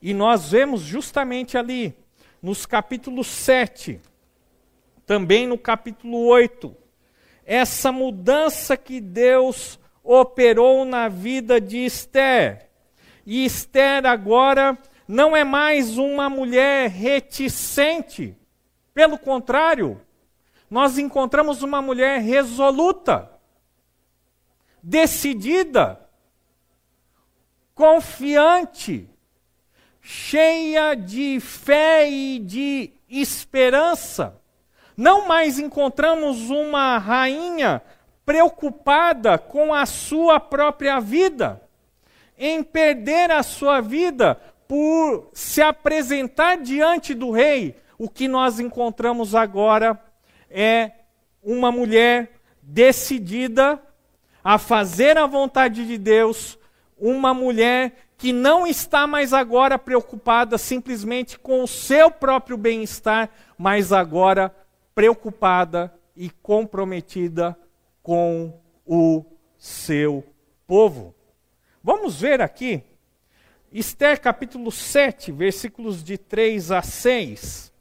E 0.00 0.14
nós 0.14 0.50
vemos 0.50 0.80
justamente 0.80 1.58
ali, 1.58 1.94
nos 2.40 2.64
capítulos 2.64 3.26
7, 3.26 4.00
também 5.04 5.46
no 5.46 5.58
capítulo 5.58 6.24
8, 6.24 6.74
essa 7.44 7.92
mudança 7.92 8.78
que 8.78 8.98
Deus 8.98 9.78
operou 10.02 10.86
na 10.86 11.06
vida 11.06 11.60
de 11.60 11.84
Esther. 11.84 12.70
E 13.26 13.44
Esther 13.44 14.06
agora 14.06 14.78
não 15.06 15.36
é 15.36 15.44
mais 15.44 15.98
uma 15.98 16.30
mulher 16.30 16.88
reticente. 16.88 18.34
Pelo 18.94 19.18
contrário, 19.18 20.00
nós 20.70 20.96
encontramos 20.96 21.62
uma 21.62 21.82
mulher 21.82 22.22
resoluta, 22.22 23.35
decidida, 24.86 25.98
confiante, 27.74 29.10
cheia 30.00 30.94
de 30.94 31.40
fé 31.40 32.08
e 32.08 32.38
de 32.38 32.92
esperança. 33.08 34.40
Não 34.96 35.26
mais 35.26 35.58
encontramos 35.58 36.50
uma 36.50 36.98
rainha 36.98 37.82
preocupada 38.24 39.36
com 39.36 39.74
a 39.74 39.84
sua 39.86 40.38
própria 40.38 41.00
vida, 41.00 41.60
em 42.38 42.62
perder 42.62 43.32
a 43.32 43.42
sua 43.42 43.80
vida 43.80 44.40
por 44.68 45.30
se 45.32 45.60
apresentar 45.60 46.58
diante 46.58 47.12
do 47.12 47.32
rei. 47.32 47.74
O 47.98 48.08
que 48.08 48.28
nós 48.28 48.60
encontramos 48.60 49.34
agora 49.34 50.00
é 50.48 50.92
uma 51.42 51.72
mulher 51.72 52.30
decidida 52.62 53.82
a 54.46 54.58
fazer 54.58 55.18
a 55.18 55.26
vontade 55.26 55.84
de 55.84 55.98
Deus, 55.98 56.56
uma 56.96 57.34
mulher 57.34 57.96
que 58.16 58.32
não 58.32 58.64
está 58.64 59.04
mais 59.04 59.32
agora 59.32 59.76
preocupada 59.76 60.56
simplesmente 60.56 61.36
com 61.36 61.64
o 61.64 61.66
seu 61.66 62.12
próprio 62.12 62.56
bem-estar, 62.56 63.28
mas 63.58 63.92
agora 63.92 64.54
preocupada 64.94 65.92
e 66.14 66.30
comprometida 66.30 67.58
com 68.04 68.56
o 68.86 69.24
seu 69.58 70.22
povo. 70.64 71.12
Vamos 71.82 72.20
ver 72.20 72.40
aqui, 72.40 72.84
Esther 73.72 74.20
capítulo 74.20 74.70
7, 74.70 75.32
versículos 75.32 76.04
de 76.04 76.16
3 76.16 76.70
a 76.70 76.82
6. 76.82 77.72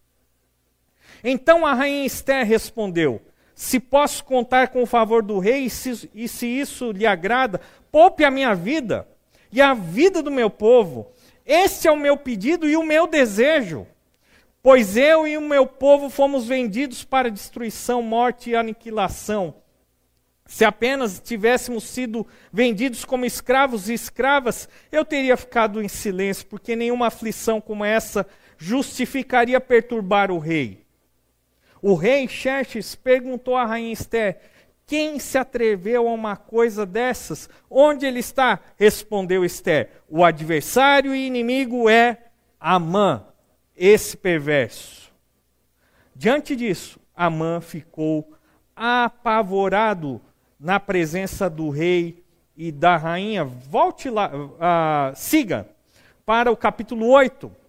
Então 1.23 1.63
a 1.63 1.75
rainha 1.75 2.07
Esther 2.07 2.43
respondeu: 2.43 3.21
Se 3.55 3.79
posso 3.79 4.23
contar 4.25 4.67
com 4.67 4.83
o 4.83 4.85
favor 4.85 5.23
do 5.23 5.39
rei, 5.39 5.63
e 5.63 5.69
se, 5.69 6.09
e 6.13 6.27
se 6.27 6.45
isso 6.45 6.91
lhe 6.91 7.07
agrada, 7.07 7.61
poupe 7.89 8.25
a 8.25 8.29
minha 8.29 8.53
vida 8.53 9.07
e 9.51 9.61
a 9.61 9.73
vida 9.73 10.21
do 10.21 10.29
meu 10.29 10.49
povo. 10.49 11.07
Este 11.45 11.87
é 11.87 11.91
o 11.91 11.97
meu 11.97 12.17
pedido 12.17 12.67
e 12.67 12.75
o 12.75 12.83
meu 12.83 13.07
desejo. 13.07 13.87
Pois 14.61 14.97
eu 14.97 15.25
e 15.25 15.37
o 15.37 15.41
meu 15.41 15.65
povo 15.65 16.09
fomos 16.09 16.45
vendidos 16.45 17.03
para 17.03 17.31
destruição, 17.31 18.01
morte 18.01 18.49
e 18.49 18.55
aniquilação. 18.55 19.55
Se 20.47 20.65
apenas 20.65 21.19
tivéssemos 21.19 21.85
sido 21.85 22.27
vendidos 22.51 23.05
como 23.05 23.25
escravos 23.25 23.89
e 23.89 23.93
escravas, 23.93 24.69
eu 24.91 25.05
teria 25.05 25.37
ficado 25.37 25.81
em 25.81 25.87
silêncio, 25.87 26.45
porque 26.47 26.75
nenhuma 26.75 27.07
aflição 27.07 27.61
como 27.61 27.85
essa 27.85 28.27
justificaria 28.57 29.59
perturbar 29.61 30.31
o 30.31 30.37
rei. 30.37 30.84
O 31.87 31.93
rei 31.93 32.27
Xerxes 32.27 32.95
perguntou 32.95 33.55
à 33.55 33.63
rainha 33.63 33.93
Esther: 33.93 34.39
Quem 34.87 35.19
se 35.19 35.37
atreveu 35.37 36.07
a 36.07 36.11
uma 36.11 36.35
coisa 36.35 36.83
dessas? 36.83 37.47
Onde 37.69 38.07
ele 38.07 38.21
está? 38.21 38.59
Respondeu 38.75 39.45
Esther: 39.45 39.91
O 40.09 40.23
adversário 40.23 41.13
e 41.13 41.27
inimigo 41.27 41.87
é 41.87 42.17
Amã, 42.59 43.23
esse 43.77 44.17
perverso. 44.17 45.13
Diante 46.15 46.55
disso, 46.55 46.99
Amã 47.15 47.61
ficou 47.61 48.33
apavorado 48.75 50.19
na 50.59 50.79
presença 50.79 51.47
do 51.47 51.69
rei 51.69 52.23
e 52.57 52.71
da 52.71 52.97
rainha. 52.97 53.45
Volte 53.45 54.09
lá, 54.09 54.31
uh, 54.35 55.15
siga 55.15 55.69
para 56.25 56.51
o 56.51 56.57
capítulo 56.57 57.09
8. 57.09 57.64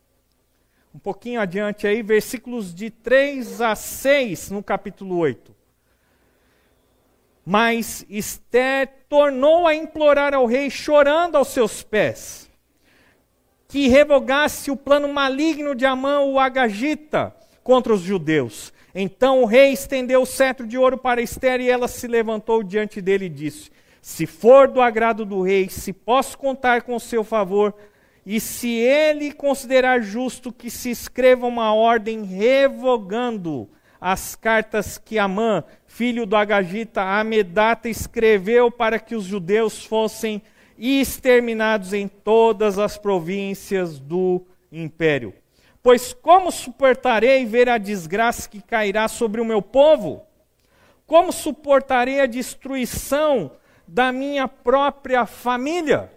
Um 0.97 0.99
pouquinho 0.99 1.43
adiante 1.43 1.87
aí, 1.87 2.01
versículos 2.01 2.75
de 2.75 2.89
3 2.89 3.61
a 3.61 3.75
6 3.75 4.51
no 4.51 4.63
capítulo 4.63 5.19
8. 5.19 5.55
Mas 7.45 8.07
Esther 8.09 8.91
tornou 9.07 9.67
a 9.67 9.75
implorar 9.75 10.33
ao 10.33 10.47
rei, 10.47 10.71
chorando 10.71 11.37
aos 11.37 11.49
seus 11.49 11.83
pés, 11.83 12.51
que 13.69 13.89
revogasse 13.89 14.71
o 14.71 14.77
plano 14.77 15.07
maligno 15.13 15.75
de 15.75 15.85
Amã, 15.85 16.21
o 16.21 16.39
Agagita, 16.39 17.37
contra 17.63 17.93
os 17.93 18.01
judeus. 18.01 18.73
Então 18.95 19.43
o 19.43 19.45
rei 19.45 19.73
estendeu 19.73 20.23
o 20.23 20.27
cetro 20.27 20.67
de 20.67 20.79
ouro 20.79 20.97
para 20.97 21.21
Esther 21.21 21.61
e 21.61 21.69
ela 21.69 21.89
se 21.89 22.07
levantou 22.07 22.63
diante 22.63 23.03
dele 23.03 23.27
e 23.27 23.29
disse: 23.29 23.71
Se 24.01 24.25
for 24.25 24.67
do 24.67 24.81
agrado 24.81 25.27
do 25.27 25.43
rei, 25.43 25.69
se 25.69 25.93
posso 25.93 26.39
contar 26.39 26.85
com 26.85 26.97
o 26.97 27.01
seu 27.01 27.23
favor, 27.23 27.75
e 28.27 28.41
se 28.41 28.69
ele 28.69 29.31
considerar 29.31 30.03
justo 30.03 30.53
que 30.53 30.69
se 30.69 30.91
escreva 30.91 31.47
uma 31.47 31.73
ordem 31.73 32.25
revogando 32.25 33.71
as 34.01 34.35
cartas 34.35 34.99
que 34.99 35.17
Amã, 35.17 35.63
filho 35.87 36.27
do 36.27 36.35
Agagita, 36.35 37.03
Amedata, 37.03 37.89
escreveu 37.89 38.69
para 38.69 38.99
que 38.99 39.15
os 39.15 39.23
judeus 39.23 39.85
fossem 39.85 40.43
exterminados 40.77 41.93
em 41.93 42.09
todas 42.09 42.81
as 42.81 42.99
províncias 42.99 44.01
do 44.01 44.45
império. 44.73 45.33
Pois 45.81 46.13
como 46.13 46.51
suportarei 46.51 47.47
ver 47.47 47.69
a 47.69 47.79
desgraça 47.79 48.49
que 48.49 48.61
cairá 48.61 49.07
sobre 49.07 49.41
o 49.41 49.45
meu 49.45 49.63
povo? 49.63 50.23
Como 51.07 51.33
suportarei 51.33 52.21
a 52.21 52.27
destruição 52.27 53.53
da 53.87 54.11
minha 54.11 54.49
própria 54.49 55.25
família? 55.27 56.16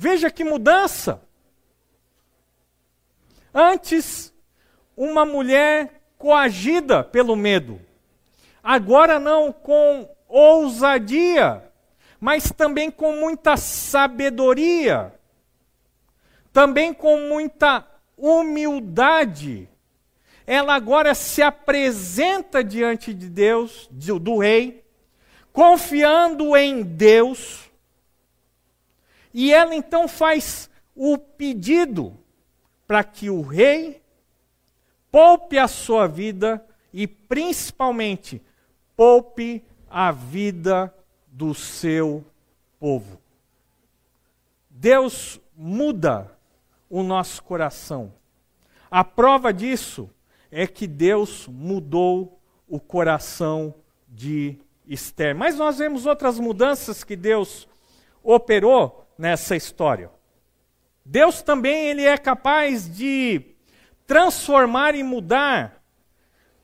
Veja 0.00 0.30
que 0.30 0.44
mudança. 0.44 1.20
Antes, 3.52 4.32
uma 4.96 5.24
mulher 5.24 6.02
coagida 6.16 7.02
pelo 7.02 7.34
medo. 7.34 7.80
Agora, 8.62 9.18
não 9.18 9.52
com 9.52 10.08
ousadia, 10.28 11.68
mas 12.20 12.52
também 12.52 12.92
com 12.92 13.14
muita 13.14 13.56
sabedoria, 13.56 15.12
também 16.52 16.94
com 16.94 17.16
muita 17.28 17.84
humildade. 18.16 19.68
Ela 20.46 20.76
agora 20.76 21.12
se 21.12 21.42
apresenta 21.42 22.62
diante 22.62 23.12
de 23.12 23.28
Deus, 23.28 23.88
do 23.90 24.38
rei, 24.38 24.84
confiando 25.52 26.56
em 26.56 26.84
Deus. 26.84 27.67
E 29.40 29.52
ela 29.52 29.72
então 29.72 30.08
faz 30.08 30.68
o 30.96 31.16
pedido 31.16 32.12
para 32.88 33.04
que 33.04 33.30
o 33.30 33.40
rei 33.40 34.02
poupe 35.12 35.56
a 35.56 35.68
sua 35.68 36.08
vida 36.08 36.66
e, 36.92 37.06
principalmente, 37.06 38.42
poupe 38.96 39.64
a 39.88 40.10
vida 40.10 40.92
do 41.28 41.54
seu 41.54 42.24
povo. 42.80 43.20
Deus 44.68 45.40
muda 45.56 46.36
o 46.90 47.04
nosso 47.04 47.40
coração. 47.44 48.12
A 48.90 49.04
prova 49.04 49.52
disso 49.52 50.10
é 50.50 50.66
que 50.66 50.88
Deus 50.88 51.46
mudou 51.46 52.40
o 52.66 52.80
coração 52.80 53.72
de 54.08 54.58
Esther. 54.84 55.36
Mas 55.36 55.56
nós 55.56 55.78
vemos 55.78 56.06
outras 56.06 56.40
mudanças 56.40 57.04
que 57.04 57.14
Deus 57.14 57.68
operou 58.20 59.06
nessa 59.18 59.56
história. 59.56 60.10
Deus 61.04 61.42
também 61.42 61.88
ele 61.88 62.04
é 62.04 62.16
capaz 62.16 62.88
de 62.88 63.42
transformar 64.06 64.94
e 64.94 65.02
mudar 65.02 65.82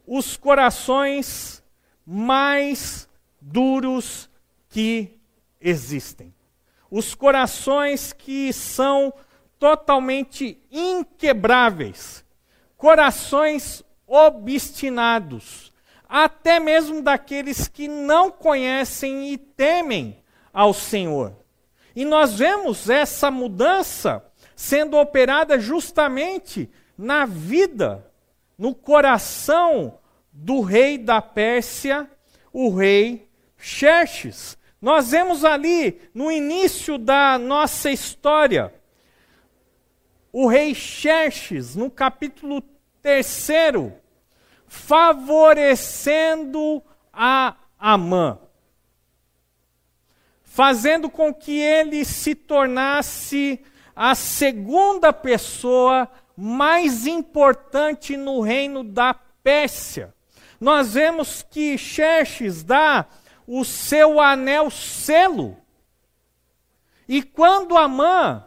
os 0.07 0.37
corações 0.37 1.63
mais 2.07 3.09
duros 3.41 4.31
que 4.69 5.19
existem. 5.61 6.35
Os 6.91 7.15
corações 7.15 8.13
que 8.13 8.53
são 8.53 9.13
totalmente 9.59 10.61
inquebráveis, 10.71 12.25
corações 12.77 13.83
obstinados, 14.07 15.73
até 16.07 16.61
mesmo 16.61 17.03
daqueles 17.03 17.67
que 17.67 17.89
não 17.89 18.31
conhecem 18.31 19.33
e 19.33 19.39
temem 19.39 20.23
ao 20.53 20.73
Senhor. 20.73 21.44
E 21.95 22.05
nós 22.05 22.35
vemos 22.35 22.89
essa 22.89 23.31
mudança 23.31 24.25
sendo 24.57 24.97
operada 24.97 25.59
justamente 25.59 26.71
na 26.97 27.27
vida, 27.27 28.11
no 28.57 28.75
coração 28.75 29.99
do 30.33 30.61
rei 30.61 30.99
da 30.99 31.21
Pérsia, 31.23 32.09
o 32.53 32.75
rei 32.75 33.29
Xerxes. 33.57 34.59
Nós 34.81 35.11
vemos 35.11 35.45
ali 35.45 36.01
no 36.13 36.31
início 36.31 36.99
da 36.99 37.39
nossa 37.39 37.91
história 37.91 38.73
o 40.37 40.49
rei 40.49 40.75
Xerxes, 40.75 41.77
no 41.77 41.89
capítulo 41.89 42.61
3, 43.01 43.47
favorecendo 44.67 46.83
a 47.13 47.55
Amã, 47.79 48.41
fazendo 50.55 51.11
com 51.11 51.35
que 51.35 51.59
ele 51.59 52.05
se 52.05 52.33
tornasse 52.33 53.59
a 53.95 54.15
segunda 54.15 55.13
pessoa 55.13 56.09
mais 56.37 57.09
importante 57.09 58.17
no 58.17 58.41
reino 58.41 58.85
da 58.85 59.13
Pérsia. 59.43 60.15
Nós 60.61 60.95
vemos 60.95 61.43
que 61.43 61.77
Xerxes 61.77 62.63
dá 62.63 63.05
o 63.49 63.65
seu 63.65 64.21
anel 64.21 64.71
selo. 64.71 65.57
E 67.09 67.21
quando 67.21 67.77
Amã 67.77 68.45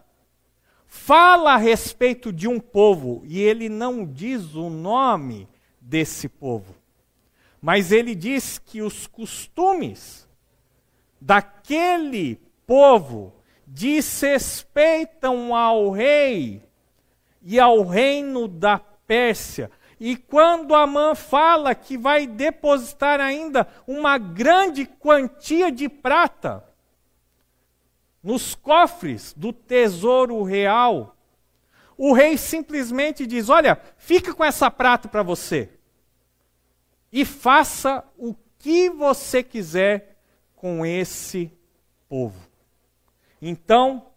fala 0.87 1.55
a 1.55 1.57
respeito 1.57 2.31
de 2.31 2.47
um 2.47 2.57
povo 2.57 3.21
e 3.25 3.41
ele 3.41 3.67
não 3.67 4.05
diz 4.05 4.55
o 4.55 4.69
nome 4.69 5.45
desse 5.81 6.29
povo, 6.29 6.73
mas 7.61 7.91
ele 7.91 8.15
diz 8.15 8.57
que 8.57 8.81
os 8.81 9.07
costumes 9.07 10.26
daquele 11.19 12.35
povo 12.65 13.33
desrespeitam 13.65 15.55
ao 15.55 15.91
rei 15.91 16.63
e 17.41 17.59
ao 17.59 17.83
reino 17.83 18.47
da 18.47 18.79
Pérsia. 18.79 19.71
E 19.99 20.15
quando 20.15 20.75
Amã 20.75 21.15
fala 21.15 21.73
que 21.73 21.97
vai 21.97 22.27
depositar 22.27 23.19
ainda 23.19 23.67
uma 23.87 24.17
grande 24.17 24.85
quantia 24.85 25.71
de 25.71 25.89
prata 25.89 26.63
nos 28.21 28.53
cofres 28.53 29.33
do 29.35 29.51
tesouro 29.53 30.43
real, 30.43 31.15
o 31.97 32.13
rei 32.13 32.37
simplesmente 32.37 33.25
diz: 33.25 33.49
Olha, 33.49 33.79
fica 33.97 34.33
com 34.33 34.43
essa 34.43 34.69
prata 34.69 35.07
para 35.07 35.23
você 35.23 35.69
e 37.11 37.25
faça 37.25 38.03
o 38.17 38.35
que 38.59 38.89
você 38.89 39.41
quiser 39.41 40.16
com 40.57 40.85
esse 40.85 41.51
povo. 42.09 42.47
Então, 43.41 44.07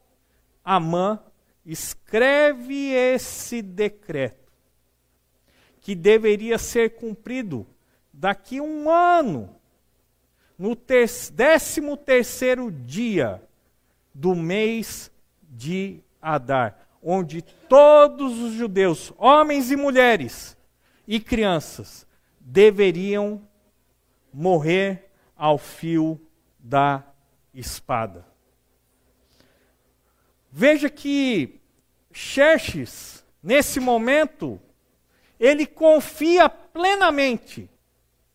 Amã 0.64 1.22
escreve 1.64 2.92
esse 2.92 3.62
decreto 3.62 4.53
que 5.81 5.94
deveria 5.94 6.59
ser 6.59 6.96
cumprido 6.96 7.66
daqui 8.12 8.61
um 8.61 8.90
ano, 8.90 9.55
no 10.59 10.76
décimo 11.33 11.96
terceiro 11.96 12.70
dia 12.70 13.42
do 14.14 14.35
mês 14.35 15.11
de 15.42 16.03
Adar, 16.20 16.87
onde 17.03 17.42
todos 17.42 18.38
os 18.38 18.55
judeus, 18.55 19.12
homens 19.16 19.70
e 19.70 19.76
mulheres 19.76 20.57
e 21.07 21.18
crianças, 21.18 22.07
deveriam 22.38 23.40
morrer 24.33 25.11
ao 25.37 25.57
fio 25.57 26.20
da 26.62 27.05
espada. 27.55 28.27
Veja 30.51 30.90
que 30.90 31.61
Xerxes, 32.12 33.25
nesse 33.42 33.79
momento, 33.79 34.61
ele 35.38 35.66
confia 35.66 36.49
plenamente 36.49 37.70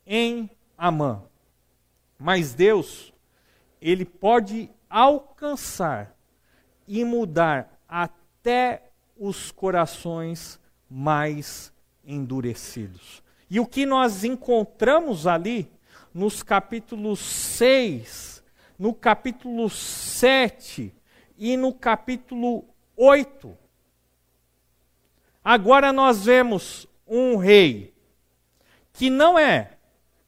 em 0.06 0.50
Amã. 0.76 1.22
Mas 2.18 2.54
Deus, 2.54 3.12
ele 3.80 4.04
pode 4.04 4.70
alcançar 4.88 6.16
e 6.88 7.04
mudar 7.04 7.80
até 7.88 8.90
os 9.16 9.50
corações 9.50 10.58
mais 10.88 11.72
endurecidos. 12.04 13.22
E 13.50 13.60
o 13.60 13.66
que 13.66 13.84
nós 13.84 14.24
encontramos 14.24 15.26
ali 15.26 15.70
nos 16.16 16.42
capítulos 16.42 17.20
6, 17.20 18.42
no 18.78 18.94
capítulo 18.94 19.68
7 19.68 20.90
e 21.36 21.58
no 21.58 21.74
capítulo 21.74 22.64
8. 22.96 23.54
Agora 25.44 25.92
nós 25.92 26.24
vemos 26.24 26.88
um 27.06 27.36
rei 27.36 27.94
que 28.94 29.10
não 29.10 29.38
é 29.38 29.72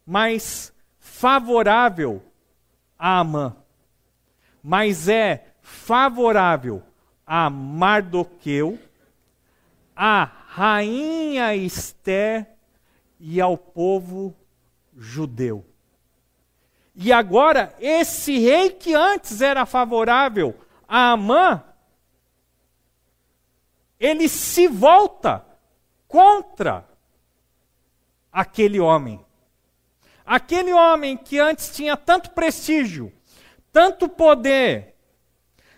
mais 0.05 0.75
favorável 0.99 2.23
a 2.99 3.21
Amã, 3.21 3.57
mas 4.63 5.09
é 5.09 5.55
favorável 5.63 6.83
a 7.27 7.49
Mardoqueu, 7.49 8.79
a 9.97 10.25
rainha 10.49 11.57
Esther 11.57 12.47
e 13.19 13.41
ao 13.41 13.57
povo 13.57 14.37
judeu. 14.95 15.65
E 17.01 17.13
agora, 17.13 17.73
esse 17.79 18.41
rei 18.41 18.71
que 18.71 18.93
antes 18.93 19.41
era 19.41 19.65
favorável 19.65 20.53
a 20.89 21.13
Amã, 21.13 21.63
ele 24.01 24.29
se 24.29 24.67
volta 24.67 25.47
contra 26.09 26.85
aquele 28.33 28.81
homem. 28.81 29.25
Aquele 30.27 30.73
homem 30.73 31.17
que 31.17 31.39
antes 31.39 31.71
tinha 31.71 31.97
tanto 31.97 32.33
prestígio, 32.33 33.13
tanto 33.73 34.09
poder, 34.09 34.97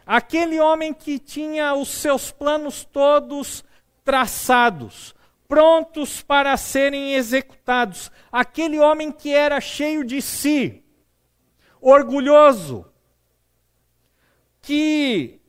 aquele 0.07 0.59
homem 0.59 0.95
que 0.95 1.19
tinha 1.19 1.75
os 1.75 1.89
seus 1.89 2.33
planos 2.33 2.83
todos 2.83 3.63
traçados, 4.03 5.15
prontos 5.47 6.23
para 6.23 6.57
serem 6.57 7.13
executados, 7.13 8.11
aquele 8.33 8.79
homem 8.79 9.13
que 9.13 9.35
era 9.35 9.61
cheio 9.61 10.03
de 10.03 10.23
si, 10.23 10.83
orgulhoso, 11.81 12.87
que 14.61 15.41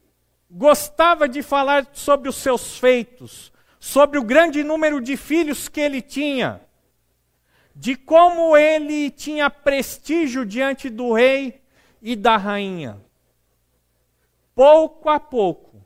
gostava 0.50 1.28
de 1.28 1.42
falar 1.42 1.88
sobre 1.94 2.30
os 2.30 2.36
seus 2.36 2.78
feitos, 2.78 3.52
sobre 3.80 4.18
o 4.18 4.24
grande 4.24 4.64
número 4.64 5.02
de 5.02 5.18
filhos 5.18 5.68
que 5.68 5.80
ele 5.80 6.02
tinha, 6.02 6.62
de 7.76 7.96
como 7.96 8.56
ele 8.56 9.10
tinha 9.10 9.50
prestígio 9.50 10.46
diante 10.46 10.90
do 10.90 11.14
rei 11.14 11.62
e 12.02 12.16
da 12.16 12.38
rainha. 12.38 13.02
Pouco 14.54 15.10
a 15.10 15.20
pouco, 15.20 15.84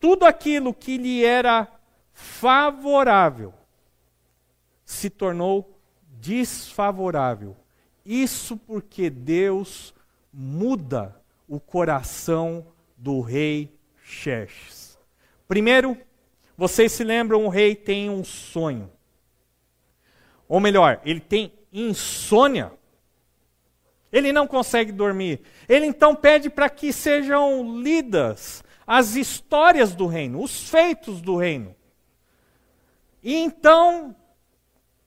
tudo 0.00 0.24
aquilo 0.24 0.74
que 0.74 0.96
lhe 0.96 1.24
era 1.24 1.68
favorável 2.12 3.54
se 4.84 5.10
tornou 5.10 5.78
desfavorável. 6.02 7.56
Isso 8.04 8.56
porque 8.56 9.08
Deus 9.08 9.94
muda 10.32 11.20
o 11.48 11.58
coração 11.58 12.66
do 12.96 13.20
rei 13.20 13.72
Xerxes. 14.02 14.98
Primeiro, 15.48 15.96
vocês 16.56 16.92
se 16.92 17.02
lembram, 17.02 17.44
o 17.44 17.48
rei 17.48 17.74
tem 17.74 18.10
um 18.10 18.22
sonho. 18.22 18.90
Ou 20.48 20.60
melhor, 20.60 21.00
ele 21.04 21.20
tem 21.20 21.52
insônia. 21.72 22.72
Ele 24.12 24.32
não 24.32 24.46
consegue 24.46 24.92
dormir. 24.92 25.40
Ele 25.68 25.86
então 25.86 26.14
pede 26.14 26.48
para 26.48 26.68
que 26.68 26.92
sejam 26.92 27.80
lidas 27.80 28.62
as 28.86 29.16
histórias 29.16 29.94
do 29.94 30.06
reino, 30.06 30.42
os 30.42 30.68
feitos 30.68 31.20
do 31.20 31.36
reino. 31.36 31.74
E 33.22 33.34
então 33.34 34.14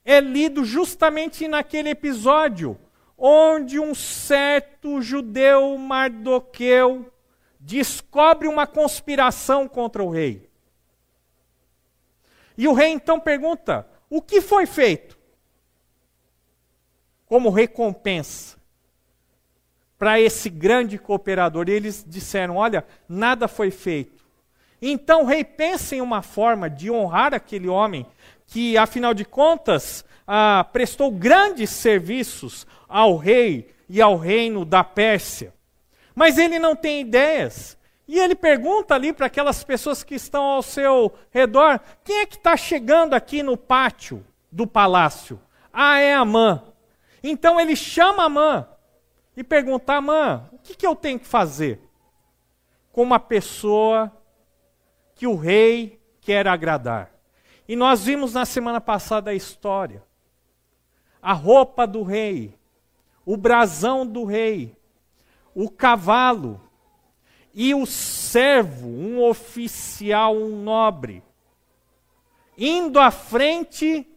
é 0.03 0.19
lido 0.19 0.65
justamente 0.65 1.47
naquele 1.47 1.89
episódio 1.89 2.77
onde 3.17 3.79
um 3.79 3.95
certo 3.95 5.01
judeu 5.01 5.77
Mardoqueu 5.77 7.11
descobre 7.59 8.47
uma 8.47 8.67
conspiração 8.67 9.67
contra 9.67 10.03
o 10.03 10.09
rei. 10.09 10.49
E 12.57 12.67
o 12.67 12.73
rei 12.73 12.89
então 12.89 13.19
pergunta: 13.19 13.87
o 14.09 14.21
que 14.21 14.41
foi 14.41 14.65
feito? 14.65 15.17
Como 17.25 17.49
recompensa 17.49 18.57
para 19.97 20.19
esse 20.21 20.49
grande 20.49 20.97
cooperador. 20.97 21.67
E 21.67 21.73
eles 21.73 22.05
disseram: 22.07 22.57
olha, 22.57 22.85
nada 23.09 23.47
foi 23.47 23.71
feito. 23.71 24.25
Então 24.81 25.23
o 25.23 25.25
rei 25.25 25.43
pensa 25.43 25.95
em 25.95 26.01
uma 26.01 26.21
forma 26.21 26.69
de 26.69 26.91
honrar 26.91 27.33
aquele 27.33 27.67
homem 27.67 28.05
que, 28.45 28.77
afinal 28.77 29.13
de 29.13 29.25
contas, 29.25 30.05
ah, 30.27 30.67
prestou 30.73 31.09
grandes 31.09 31.69
serviços 31.69 32.67
ao 32.87 33.15
rei 33.15 33.73
e 33.87 34.01
ao 34.01 34.17
reino 34.17 34.65
da 34.65 34.83
Pérsia. 34.83 35.53
Mas 36.13 36.37
ele 36.37 36.59
não 36.59 36.75
tem 36.75 37.01
ideias. 37.01 37.77
E 38.07 38.19
ele 38.19 38.35
pergunta 38.35 38.95
ali 38.95 39.13
para 39.13 39.25
aquelas 39.25 39.63
pessoas 39.63 40.03
que 40.03 40.15
estão 40.15 40.43
ao 40.43 40.61
seu 40.61 41.13
redor: 41.29 41.79
quem 42.03 42.19
é 42.19 42.25
que 42.25 42.35
está 42.35 42.57
chegando 42.57 43.13
aqui 43.13 43.43
no 43.43 43.55
pátio 43.55 44.25
do 44.51 44.65
palácio? 44.65 45.39
Ah, 45.71 45.99
é 45.99 46.13
Amã. 46.13 46.63
Então 47.21 47.59
ele 47.59 47.75
chama 47.75 48.23
Amã 48.23 48.67
e 49.35 49.43
pergunta: 49.43 49.93
Amã, 49.93 50.45
o 50.51 50.57
que, 50.59 50.75
que 50.75 50.87
eu 50.87 50.95
tenho 50.95 51.19
que 51.19 51.27
fazer 51.27 51.81
com 52.91 53.03
uma 53.03 53.19
pessoa 53.19 54.11
que 55.13 55.27
o 55.27 55.35
rei 55.35 56.01
quer 56.21 56.47
agradar? 56.47 57.11
E 57.67 57.75
nós 57.75 58.05
vimos 58.05 58.33
na 58.33 58.45
semana 58.45 58.79
passada 58.79 59.31
a 59.31 59.35
história. 59.35 60.06
A 61.21 61.33
roupa 61.33 61.85
do 61.85 62.03
rei, 62.03 62.53
o 63.25 63.35
brasão 63.35 64.05
do 64.05 64.23
rei, 64.23 64.75
o 65.53 65.69
cavalo 65.69 66.61
e 67.53 67.73
o 67.73 67.85
servo, 67.85 68.87
um 68.87 69.23
oficial, 69.23 70.35
um 70.35 70.61
nobre, 70.61 71.23
indo 72.57 72.99
à 72.99 73.09
frente 73.09 74.07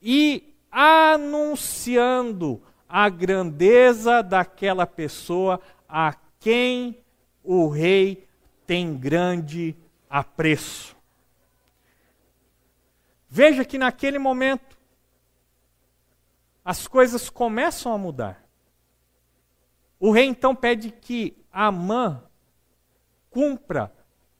e 0.00 0.54
anunciando 0.70 2.62
a 2.88 3.08
grandeza 3.08 4.22
daquela 4.22 4.86
pessoa 4.86 5.60
a 5.88 6.14
quem 6.38 6.98
o 7.42 7.68
rei 7.68 8.26
tem 8.66 8.96
grande 8.96 9.76
apreço. 10.08 10.96
Veja 13.28 13.64
que 13.64 13.78
naquele 13.78 14.18
momento 14.18 14.71
as 16.64 16.86
coisas 16.86 17.28
começam 17.28 17.92
a 17.92 17.98
mudar. 17.98 18.44
O 19.98 20.10
rei 20.10 20.26
então 20.26 20.54
pede 20.54 20.90
que 20.90 21.36
Amã 21.52 22.22
cumpra 23.30 23.92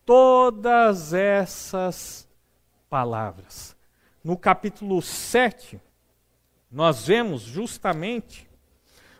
todas 0.04 1.12
essas 1.12 2.28
palavras. 2.88 3.76
No 4.22 4.36
capítulo 4.36 5.00
7, 5.00 5.80
nós 6.70 7.06
vemos 7.06 7.42
justamente 7.42 8.48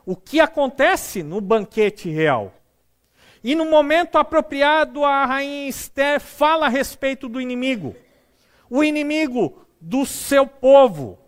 o 0.05 0.17
que 0.17 0.41
acontece 0.41 1.23
no 1.23 1.41
banquete 1.41 2.09
real. 2.09 2.55
E 3.45 3.55
no 3.55 3.65
momento 3.65 4.17
apropriado, 4.19 5.05
a 5.05 5.25
rainha 5.25 5.69
Esther 5.69 6.21
fala 6.21 6.67
a 6.67 6.69
respeito 6.69 7.29
do 7.29 7.41
inimigo 7.41 7.97
o 8.75 8.83
inimigo 8.83 9.67
do 9.79 10.07
seu 10.07 10.47
povo, 10.47 11.19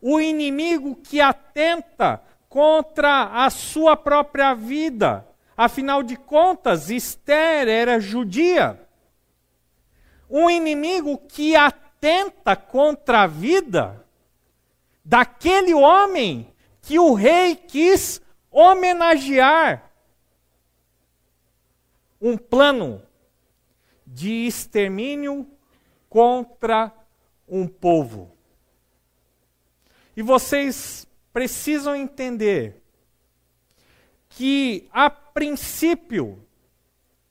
o 0.00 0.20
inimigo 0.20 0.96
que 0.96 1.20
atenta 1.20 2.22
contra 2.48 3.44
a 3.44 3.50
sua 3.50 3.96
própria 3.96 4.54
vida. 4.54 5.26
Afinal 5.56 6.02
de 6.02 6.16
contas, 6.16 6.90
Esther 6.90 7.68
era 7.68 8.00
judia. 8.00 8.80
Um 10.28 10.48
inimigo 10.48 11.18
que 11.18 11.54
atenta 11.54 12.56
contra 12.56 13.22
a 13.22 13.26
vida 13.26 14.04
daquele 15.04 15.74
homem 15.74 16.52
que 16.82 16.98
o 16.98 17.14
rei 17.14 17.54
quis 17.54 18.22
homenagear. 18.50 19.90
Um 22.20 22.36
plano 22.36 23.02
de 24.06 24.46
extermínio 24.46 25.46
contra 26.08 26.92
um 27.46 27.66
povo. 27.66 28.39
E 30.16 30.22
vocês 30.22 31.06
precisam 31.32 31.94
entender 31.94 32.82
que, 34.28 34.88
a 34.92 35.08
princípio, 35.10 36.44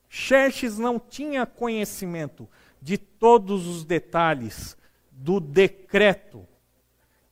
Xerxes 0.08 0.78
não 0.78 1.00
tinha 1.00 1.46
conhecimento 1.46 2.50
de 2.82 2.98
todos 2.98 3.68
os 3.68 3.84
detalhes 3.84 4.78
do 5.12 5.40
decreto 5.40 6.48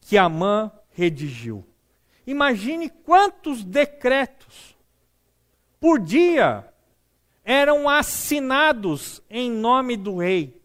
que 0.01 0.17
Amã 0.17 0.71
redigiu. 0.91 1.65
Imagine 2.25 2.89
quantos 2.89 3.63
decretos 3.63 4.75
por 5.79 5.99
dia 5.99 6.67
eram 7.43 7.87
assinados 7.87 9.21
em 9.29 9.49
nome 9.49 9.95
do 9.95 10.17
rei. 10.17 10.61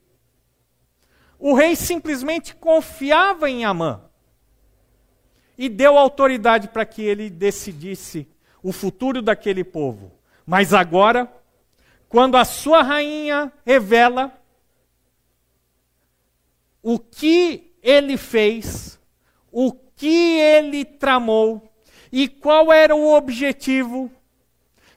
O 1.39 1.55
rei 1.55 1.77
simplesmente 1.77 2.55
confiava 2.55 3.49
em 3.49 3.65
Amã 3.65 4.03
e 5.63 5.69
deu 5.69 5.97
autoridade 5.97 6.67
para 6.67 6.85
que 6.85 7.03
ele 7.03 7.31
decidisse 7.31 8.27
o 8.61 8.73
futuro 8.73 9.23
daquele 9.23 9.63
povo. 9.63 10.11
Mas 10.45 10.75
agora, 10.75 11.33
quando 12.09 12.37
a 12.37 12.45
sua 12.45 12.83
rainha 12.83 13.53
revela 13.65 14.37
o 16.83 16.99
que 16.99 17.77
ele 17.81 18.17
fez, 18.17 18.99
o 19.53 19.73
que 19.73 20.41
ele 20.41 20.85
tramou 20.85 21.73
e 22.11 22.27
qual 22.27 22.73
era 22.73 22.97
o 22.97 23.15
objetivo, 23.15 24.11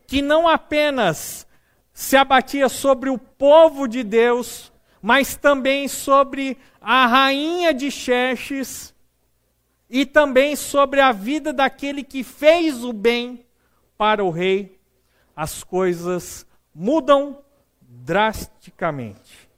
que 0.08 0.20
não 0.20 0.48
apenas 0.48 1.46
se 1.94 2.18
abatia 2.18 2.70
sobre 2.70 3.12
o 3.12 3.20
povo 3.20 3.88
de 3.88 4.02
Deus, 4.02 4.74
mas 5.00 5.36
também 5.36 5.88
sobre 5.88 6.58
a 6.82 7.06
rainha 7.06 7.72
de 7.72 7.92
Xerxes 7.92 8.95
e 9.90 10.06
também 10.06 10.56
sobre 10.56 11.00
a 11.00 11.12
vida 11.12 11.54
daquele 11.54 12.04
que 12.04 12.24
fez 12.24 12.84
o 12.84 12.92
bem 12.92 13.46
para 13.98 14.24
o 14.24 14.30
rei, 14.30 14.80
as 15.36 15.64
coisas 15.64 16.46
mudam 16.74 17.40
drasticamente. 17.82 19.50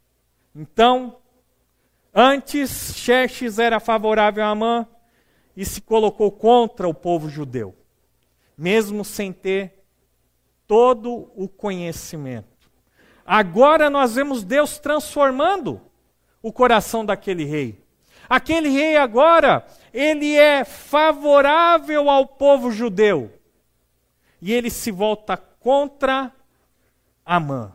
Então, 0.56 1.18
antes 2.14 2.94
Xerxes 2.96 3.60
era 3.60 3.80
favorável 3.80 4.44
a 4.44 4.50
Amã 4.50 4.88
e 5.56 5.66
se 5.66 5.82
colocou 5.82 6.32
contra 6.32 6.88
o 6.88 6.94
povo 6.94 7.30
judeu, 7.30 7.76
mesmo 8.58 9.04
sem 9.04 9.32
ter 9.32 9.84
todo 10.68 11.32
o 11.36 11.48
conhecimento. 11.48 12.70
Agora 13.26 13.90
nós 13.90 14.16
vemos 14.16 14.44
Deus 14.44 14.78
transformando 14.78 15.82
o 16.42 16.52
coração 16.52 17.06
daquele 17.06 17.44
rei. 17.44 17.84
Aquele 18.30 18.70
rei 18.70 18.98
agora, 18.98 19.66
ele 19.94 20.36
é 20.36 20.66
favorável 20.66 22.10
ao 22.10 22.26
povo 22.26 22.72
judeu. 22.72 23.32
E 24.42 24.54
ele 24.54 24.70
se 24.70 24.92
volta 24.92 25.38
contra 25.38 26.32
Amã. 27.26 27.74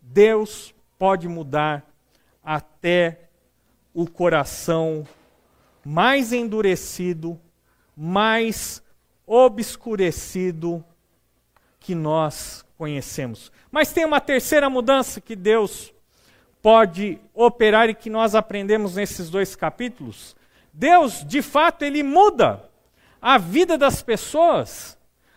Deus 0.00 0.74
pode 0.98 1.28
mudar 1.28 1.84
até 2.42 3.28
o 3.92 4.08
coração 4.08 5.06
mais 5.84 6.32
endurecido, 6.32 7.40
mais 7.96 8.82
obscurecido 9.26 10.84
que 11.78 11.94
nós 11.94 12.64
conhecemos. 12.76 13.52
Mas 13.70 13.92
tem 13.92 14.04
uma 14.04 14.20
terceira 14.20 14.68
mudança 14.68 15.20
que 15.20 15.36
Deus 15.36 15.93
pode 16.64 17.18
operar 17.34 17.90
e 17.90 17.94
que 17.94 18.08
nós 18.08 18.34
aprendemos 18.34 18.94
nesses 18.94 19.28
dois 19.28 19.54
capítulos. 19.54 20.34
Deus, 20.72 21.22
de 21.22 21.42
fato, 21.42 21.82
ele 21.82 22.02
muda 22.02 22.70
a 23.20 23.36
vida 23.36 23.76
das 23.76 24.00
pessoas. 24.00 24.96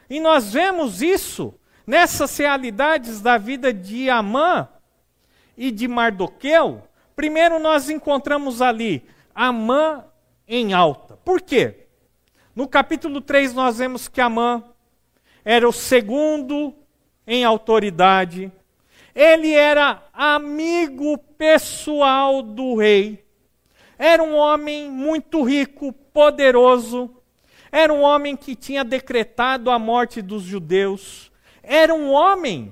E 0.09 0.21
nós 0.21 0.53
vemos 0.53 1.01
isso 1.01 1.53
nessas 1.85 2.37
realidades 2.37 3.19
da 3.19 3.37
vida 3.37 3.73
de 3.73 4.09
Amã 4.09 4.69
e 5.57 5.69
de 5.69 5.85
Mardoqueu. 5.85 6.81
Primeiro 7.13 7.59
nós 7.59 7.89
encontramos 7.89 8.61
ali 8.61 9.03
Amã 9.35 10.05
em 10.47 10.71
alta. 10.71 11.17
Por 11.25 11.41
quê? 11.41 11.87
No 12.55 12.69
capítulo 12.69 13.19
3 13.19 13.53
nós 13.53 13.79
vemos 13.79 14.07
que 14.07 14.21
Amã 14.21 14.63
era 15.43 15.67
o 15.67 15.73
segundo 15.73 16.73
em 17.27 17.43
autoridade, 17.43 18.49
ele 19.17 19.51
era 19.51 20.03
amigo 20.13 21.17
pessoal 21.17 22.43
do 22.43 22.75
rei. 22.75 23.25
Era 23.97 24.21
um 24.21 24.35
homem 24.35 24.91
muito 24.91 25.41
rico, 25.41 25.91
poderoso. 25.91 27.09
Era 27.71 27.91
um 27.91 28.03
homem 28.03 28.37
que 28.37 28.55
tinha 28.55 28.83
decretado 28.83 29.71
a 29.71 29.79
morte 29.79 30.21
dos 30.21 30.43
judeus. 30.43 31.31
Era 31.63 31.95
um 31.95 32.11
homem 32.11 32.71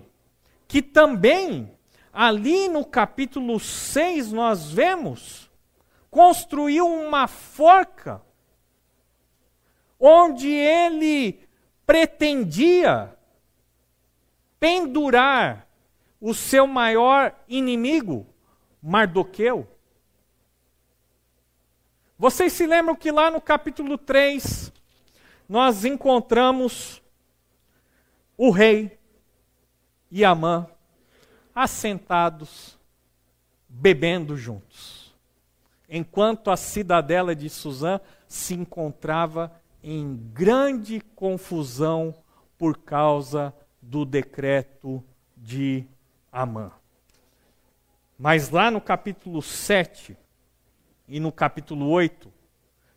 que 0.68 0.84
também, 0.84 1.72
ali 2.14 2.70
no 2.70 2.86
capítulo 2.86 3.60
6, 3.60 4.32
nós 4.32 4.70
vemos, 4.70 5.50
construiu 6.12 6.88
uma 6.88 7.28
forca, 7.28 8.22
onde 10.00 10.48
ele 10.48 11.40
pretendia 11.88 13.18
pendurar 14.60 15.65
o 16.26 16.34
seu 16.34 16.66
maior 16.66 17.36
inimigo, 17.48 18.26
Mardoqueu. 18.82 19.68
Vocês 22.18 22.52
se 22.52 22.66
lembram 22.66 22.96
que 22.96 23.12
lá 23.12 23.30
no 23.30 23.40
capítulo 23.40 23.96
3 23.96 24.74
nós 25.48 25.86
encontramos 25.86 27.00
o 28.36 28.50
rei 28.50 28.98
e 30.10 30.26
Amã 30.26 30.68
assentados, 31.54 32.76
bebendo 33.70 34.36
juntos, 34.36 35.14
enquanto 35.88 36.50
a 36.50 36.58
cidadela 36.58 37.36
de 37.36 37.52
Suzã 37.52 38.02
se 38.28 38.56
encontrava 38.56 39.62
em 39.84 40.16
grande 40.34 41.00
confusão 41.16 42.16
por 42.58 42.80
causa 42.80 43.54
do 43.80 44.04
decreto 44.04 45.04
de 45.38 45.88
Amã. 46.36 46.70
Mas 48.20 48.50
lá 48.50 48.70
no 48.70 48.82
capítulo 48.82 49.42
7 49.42 50.18
e 51.08 51.18
no 51.18 51.32
capítulo 51.32 51.90
8, 51.90 52.30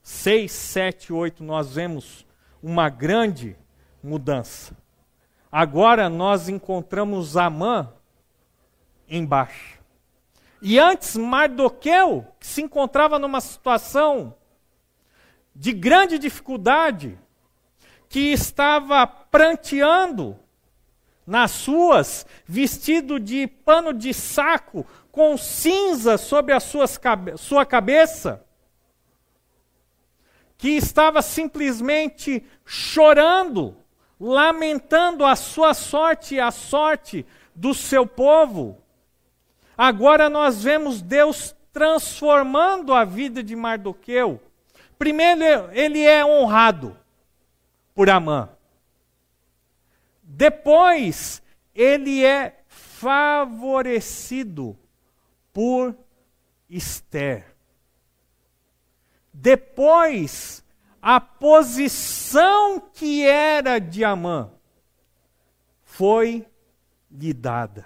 6, 0.03 0.51
7 0.51 1.07
e 1.07 1.13
8, 1.13 1.45
nós 1.45 1.77
vemos 1.77 2.27
uma 2.61 2.89
grande 2.89 3.57
mudança. 4.03 4.77
Agora 5.53 6.09
nós 6.09 6.49
encontramos 6.49 7.37
Amã 7.37 7.93
embaixo. 9.09 9.79
E 10.61 10.77
antes 10.77 11.17
Mardoqueu, 11.17 12.27
que 12.41 12.47
se 12.47 12.61
encontrava 12.61 13.21
numa 13.21 13.41
situação 13.41 14.35
de 15.55 15.73
grande 15.73 16.19
dificuldade, 16.19 17.17
que 18.09 18.33
estava 18.33 19.07
pranteando 19.07 20.37
nas 21.29 21.51
suas, 21.51 22.25
vestido 22.47 23.21
de 23.21 23.47
pano 23.47 23.93
de 23.93 24.15
saco, 24.15 24.87
com 25.13 25.37
cinza 25.37 26.17
sobre 26.17 26.55
a 26.55 26.59
suas, 26.59 26.99
sua 27.37 27.67
cabeça, 27.67 28.43
que 30.57 30.71
estava 30.71 31.21
simplesmente 31.21 32.43
chorando, 32.65 33.77
lamentando 34.19 35.23
a 35.27 35.37
sua 35.37 35.75
sorte 35.75 36.37
e 36.37 36.41
a 36.41 36.51
sorte 36.51 37.27
do 37.55 37.75
seu 37.75 38.07
povo. 38.07 38.79
Agora 39.77 40.31
nós 40.31 40.63
vemos 40.65 41.03
Deus 41.03 41.55
transformando 41.75 42.95
a 42.95 43.05
vida 43.05 43.43
de 43.43 43.55
Mardoqueu. 43.55 44.41
Primeiro, 44.99 45.69
ele 45.73 46.01
é 46.01 46.25
honrado 46.25 46.97
por 47.95 48.09
Amã. 48.09 48.49
Depois, 50.39 51.43
ele 51.75 52.25
é 52.25 52.63
favorecido 52.69 54.79
por 55.53 55.99
Esther. 56.71 57.57
Depois, 59.35 60.65
a 61.03 61.21
posição 61.21 62.79
que 62.79 63.27
era 63.27 63.81
de 63.81 64.05
Amã 64.05 64.53
foi 65.83 66.47
lhe 67.11 67.33
dada. 67.33 67.85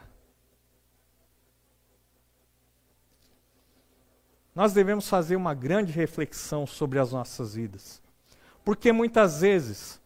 Nós 4.55 4.74
devemos 4.74 5.09
fazer 5.09 5.36
uma 5.36 5.55
grande 5.55 5.90
reflexão 5.90 6.66
sobre 6.66 6.98
as 6.98 7.12
nossas 7.12 7.55
vidas. 7.55 8.03
Porque 8.62 8.92
muitas 8.92 9.40
vezes 9.40 10.01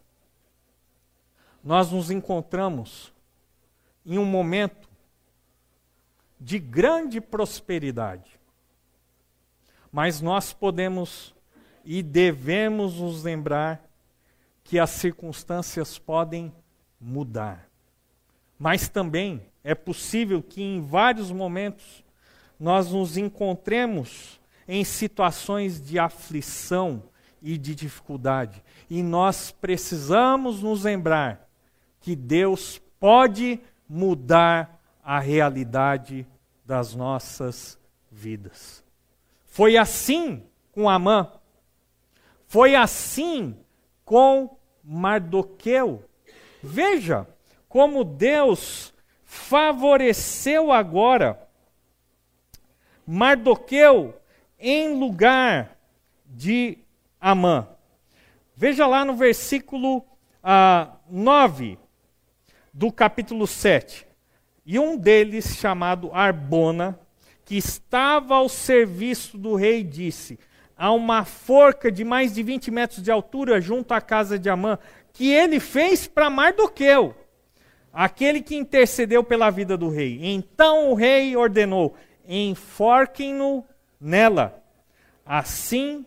nós 1.67 1.91
nos 1.91 2.13
encontramos 2.13 3.13
em 4.05 4.19
um 4.19 4.25
momento 4.25 4.89
de 6.39 6.61
grande 6.61 7.21
prosperidade. 7.21 8.39
Mas 9.91 10.21
nós 10.21 10.53
podemos 10.53 11.35
e 11.85 12.05
devemos 12.05 13.01
nos 13.01 13.25
lembrar 13.25 13.85
que 14.63 14.79
as 14.79 14.91
circunstâncias 14.91 15.99
podem 15.99 16.55
mudar. 17.01 17.69
Mas 18.57 18.89
também 18.89 19.43
é 19.65 19.75
possível 19.75 20.41
que 20.41 20.63
em 20.63 20.81
vários 20.81 21.33
momentos 21.33 22.05
nós 22.61 22.93
nos 22.93 23.17
encontremos 23.17 24.41
em 24.69 24.85
situações 24.85 25.85
de 25.85 25.99
aflição 25.99 27.03
e 27.43 27.59
de 27.59 27.75
dificuldade. 27.75 28.63
E 28.89 29.03
nós 29.03 29.51
precisamos 29.51 30.63
nos 30.63 30.85
lembrar 30.85 31.46
que 32.07 32.15
Deus 32.15 32.81
pode 33.01 33.59
mudar 33.89 34.81
a 35.03 35.19
realidade 35.19 36.25
das 36.65 36.95
nossas 36.95 37.77
vidas. 38.09 38.85
Foi 39.45 39.77
assim 39.77 40.45
com 40.71 40.89
Amã. 40.89 41.33
Foi 42.47 42.77
assim 42.77 43.57
com 44.05 44.57
Mardoqueu. 44.85 46.05
Veja 46.63 47.27
como 47.69 48.05
Deus 48.05 48.95
favoreceu 49.25 50.71
agora 50.71 51.45
Mardoqueu 53.05 54.15
em 54.61 54.97
lugar 54.97 55.77
de 56.25 56.79
Amã. 57.21 57.67
Veja 58.55 58.87
lá 58.87 59.05
no 59.05 59.17
versículo 59.17 60.07
ah, 60.41 60.93
9 61.11 61.85
do 62.77 62.93
capítulo 62.93 63.47
7. 63.47 64.07
E 64.67 64.79
um 64.79 64.99
deles, 64.99 65.57
chamado 65.57 66.11
Arbona, 66.13 67.01
que 67.43 67.57
estava 67.57 68.35
ao 68.35 68.51
serviço 68.51 69.39
do 69.39 69.55
rei, 69.55 69.83
disse: 69.83 70.39
Há 70.77 70.93
uma 70.93 71.25
forca 71.25 71.91
de 71.91 72.05
mais 72.05 72.35
de 72.35 72.43
20 72.43 72.71
metros 72.71 73.03
de 73.03 73.11
altura 73.11 73.63
junto 73.63 73.95
à 73.95 74.01
casa 74.01 74.39
de 74.39 74.51
Amã, 74.51 74.79
que 75.11 75.33
ele 75.33 75.59
fez 75.59 76.07
para 76.07 76.29
Mardoqueu, 76.29 77.15
aquele 77.91 78.43
que 78.43 78.55
intercedeu 78.55 79.25
pela 79.25 79.49
vida 79.49 79.75
do 79.75 79.89
rei. 79.89 80.19
Então 80.21 80.91
o 80.91 80.95
rei 80.95 81.35
ordenou: 81.35 81.95
enforquem-no 82.29 83.65
nela. 83.99 84.63
Assim, 85.25 86.05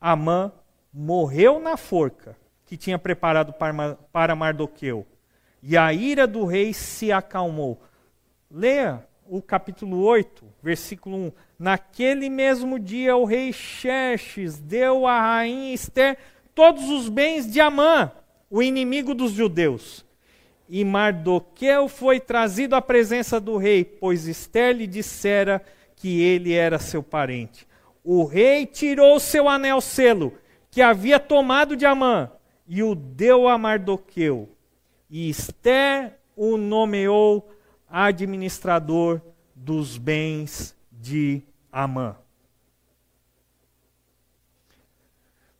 Amã 0.00 0.52
morreu 0.94 1.58
na 1.58 1.76
forca 1.76 2.36
que 2.64 2.76
tinha 2.76 3.00
preparado 3.00 3.52
para 4.12 4.36
Mardoqueu. 4.36 5.04
E 5.62 5.76
a 5.76 5.92
ira 5.92 6.26
do 6.26 6.44
rei 6.44 6.72
se 6.72 7.10
acalmou. 7.10 7.80
Leia 8.50 9.06
o 9.28 9.42
capítulo 9.42 10.02
8, 10.02 10.44
versículo 10.62 11.16
1. 11.16 11.32
Naquele 11.58 12.30
mesmo 12.30 12.78
dia 12.78 13.16
o 13.16 13.24
rei 13.24 13.52
Xerxes 13.52 14.58
deu 14.58 15.06
à 15.06 15.20
rainha 15.20 15.74
Esther 15.74 16.16
todos 16.54 16.88
os 16.88 17.08
bens 17.08 17.50
de 17.50 17.60
Amã, 17.60 18.10
o 18.50 18.62
inimigo 18.62 19.14
dos 19.14 19.32
judeus. 19.32 20.04
E 20.68 20.84
Mardoqueu 20.84 21.88
foi 21.88 22.20
trazido 22.20 22.74
à 22.74 22.82
presença 22.82 23.40
do 23.40 23.56
rei, 23.56 23.84
pois 23.84 24.26
Esther 24.26 24.74
lhe 24.74 24.86
dissera 24.86 25.62
que 25.96 26.20
ele 26.20 26.52
era 26.52 26.78
seu 26.78 27.02
parente. 27.02 27.66
O 28.04 28.24
rei 28.24 28.66
tirou 28.66 29.18
seu 29.18 29.48
anel 29.48 29.80
selo, 29.80 30.32
que 30.70 30.82
havia 30.82 31.18
tomado 31.18 31.76
de 31.76 31.86
Amã, 31.86 32.30
e 32.66 32.82
o 32.82 32.94
deu 32.94 33.48
a 33.48 33.56
Mardoqueu. 33.58 34.48
E 35.10 35.28
Esther 35.28 36.18
o 36.36 36.56
nomeou 36.56 37.50
administrador 37.88 39.20
dos 39.54 39.96
bens 39.96 40.76
de 40.92 41.42
Amã. 41.72 42.16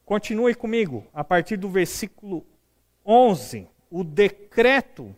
Continue 0.05 0.55
comigo, 0.55 1.07
a 1.13 1.23
partir 1.23 1.57
do 1.57 1.69
versículo 1.69 2.47
11. 3.05 3.67
O 3.91 4.05
decreto 4.05 5.15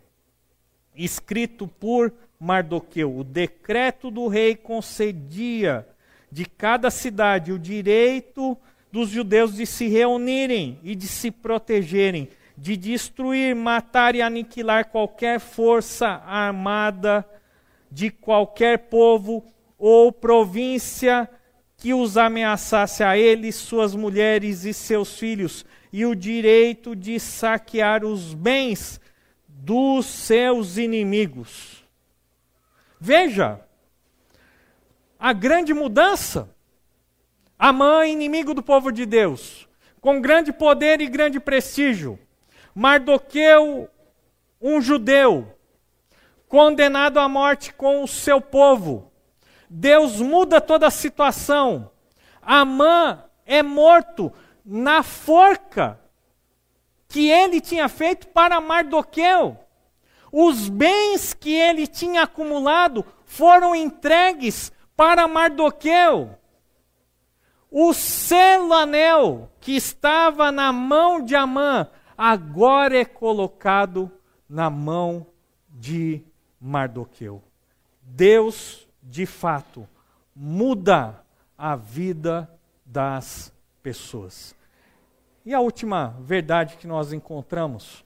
escrito 0.94 1.66
por 1.66 2.12
Mardoqueu. 2.38 3.16
O 3.16 3.24
decreto 3.24 4.10
do 4.10 4.26
rei 4.28 4.56
concedia 4.56 5.86
de 6.30 6.44
cada 6.44 6.90
cidade 6.90 7.52
o 7.52 7.58
direito 7.58 8.56
dos 8.90 9.10
judeus 9.10 9.54
de 9.54 9.66
se 9.66 9.86
reunirem 9.88 10.78
e 10.82 10.94
de 10.94 11.06
se 11.06 11.30
protegerem, 11.30 12.28
de 12.60 12.76
destruir, 12.76 13.56
matar 13.56 14.14
e 14.14 14.20
aniquilar 14.20 14.90
qualquer 14.90 15.40
força 15.40 16.06
armada 16.26 17.26
de 17.90 18.10
qualquer 18.10 18.90
povo 18.90 19.42
ou 19.78 20.12
província 20.12 21.26
que 21.78 21.94
os 21.94 22.18
ameaçasse 22.18 23.02
a 23.02 23.16
eles, 23.16 23.54
suas 23.54 23.94
mulheres 23.94 24.66
e 24.66 24.74
seus 24.74 25.18
filhos, 25.18 25.64
e 25.90 26.04
o 26.04 26.14
direito 26.14 26.94
de 26.94 27.18
saquear 27.18 28.04
os 28.04 28.34
bens 28.34 29.00
dos 29.48 30.04
seus 30.04 30.76
inimigos. 30.76 31.82
Veja, 33.00 33.58
a 35.18 35.32
grande 35.32 35.72
mudança. 35.72 36.54
Amã, 37.58 38.06
inimigo 38.06 38.52
do 38.52 38.62
povo 38.62 38.92
de 38.92 39.06
Deus, 39.06 39.66
com 39.98 40.20
grande 40.20 40.52
poder 40.52 41.00
e 41.00 41.06
grande 41.06 41.40
prestígio. 41.40 42.18
Mardoqueu, 42.74 43.88
um 44.60 44.80
judeu, 44.80 45.56
condenado 46.48 47.18
à 47.18 47.28
morte 47.28 47.72
com 47.72 48.02
o 48.02 48.08
seu 48.08 48.40
povo. 48.40 49.10
Deus 49.68 50.20
muda 50.20 50.60
toda 50.60 50.86
a 50.86 50.90
situação. 50.90 51.90
Amã 52.42 53.24
é 53.46 53.62
morto 53.62 54.32
na 54.64 55.02
forca 55.02 55.98
que 57.08 57.28
ele 57.28 57.60
tinha 57.60 57.88
feito 57.88 58.28
para 58.28 58.60
Mardoqueu. 58.60 59.58
Os 60.32 60.68
bens 60.68 61.34
que 61.34 61.52
ele 61.52 61.86
tinha 61.86 62.22
acumulado 62.22 63.04
foram 63.24 63.74
entregues 63.74 64.72
para 64.96 65.26
Mardoqueu. 65.26 66.36
O 67.70 67.92
selo 67.92 68.72
anel 68.72 69.50
que 69.60 69.76
estava 69.76 70.50
na 70.50 70.72
mão 70.72 71.20
de 71.20 71.34
Amã 71.34 71.88
agora 72.22 72.98
é 72.98 73.04
colocado 73.06 74.12
na 74.46 74.68
mão 74.68 75.26
de 75.70 76.22
Mardoqueu. 76.60 77.42
Deus, 78.02 78.86
de 79.02 79.24
fato, 79.24 79.88
muda 80.36 81.24
a 81.56 81.74
vida 81.74 82.46
das 82.84 83.50
pessoas. 83.82 84.54
E 85.46 85.54
a 85.54 85.60
última 85.60 86.14
verdade 86.20 86.76
que 86.76 86.86
nós 86.86 87.10
encontramos 87.10 88.04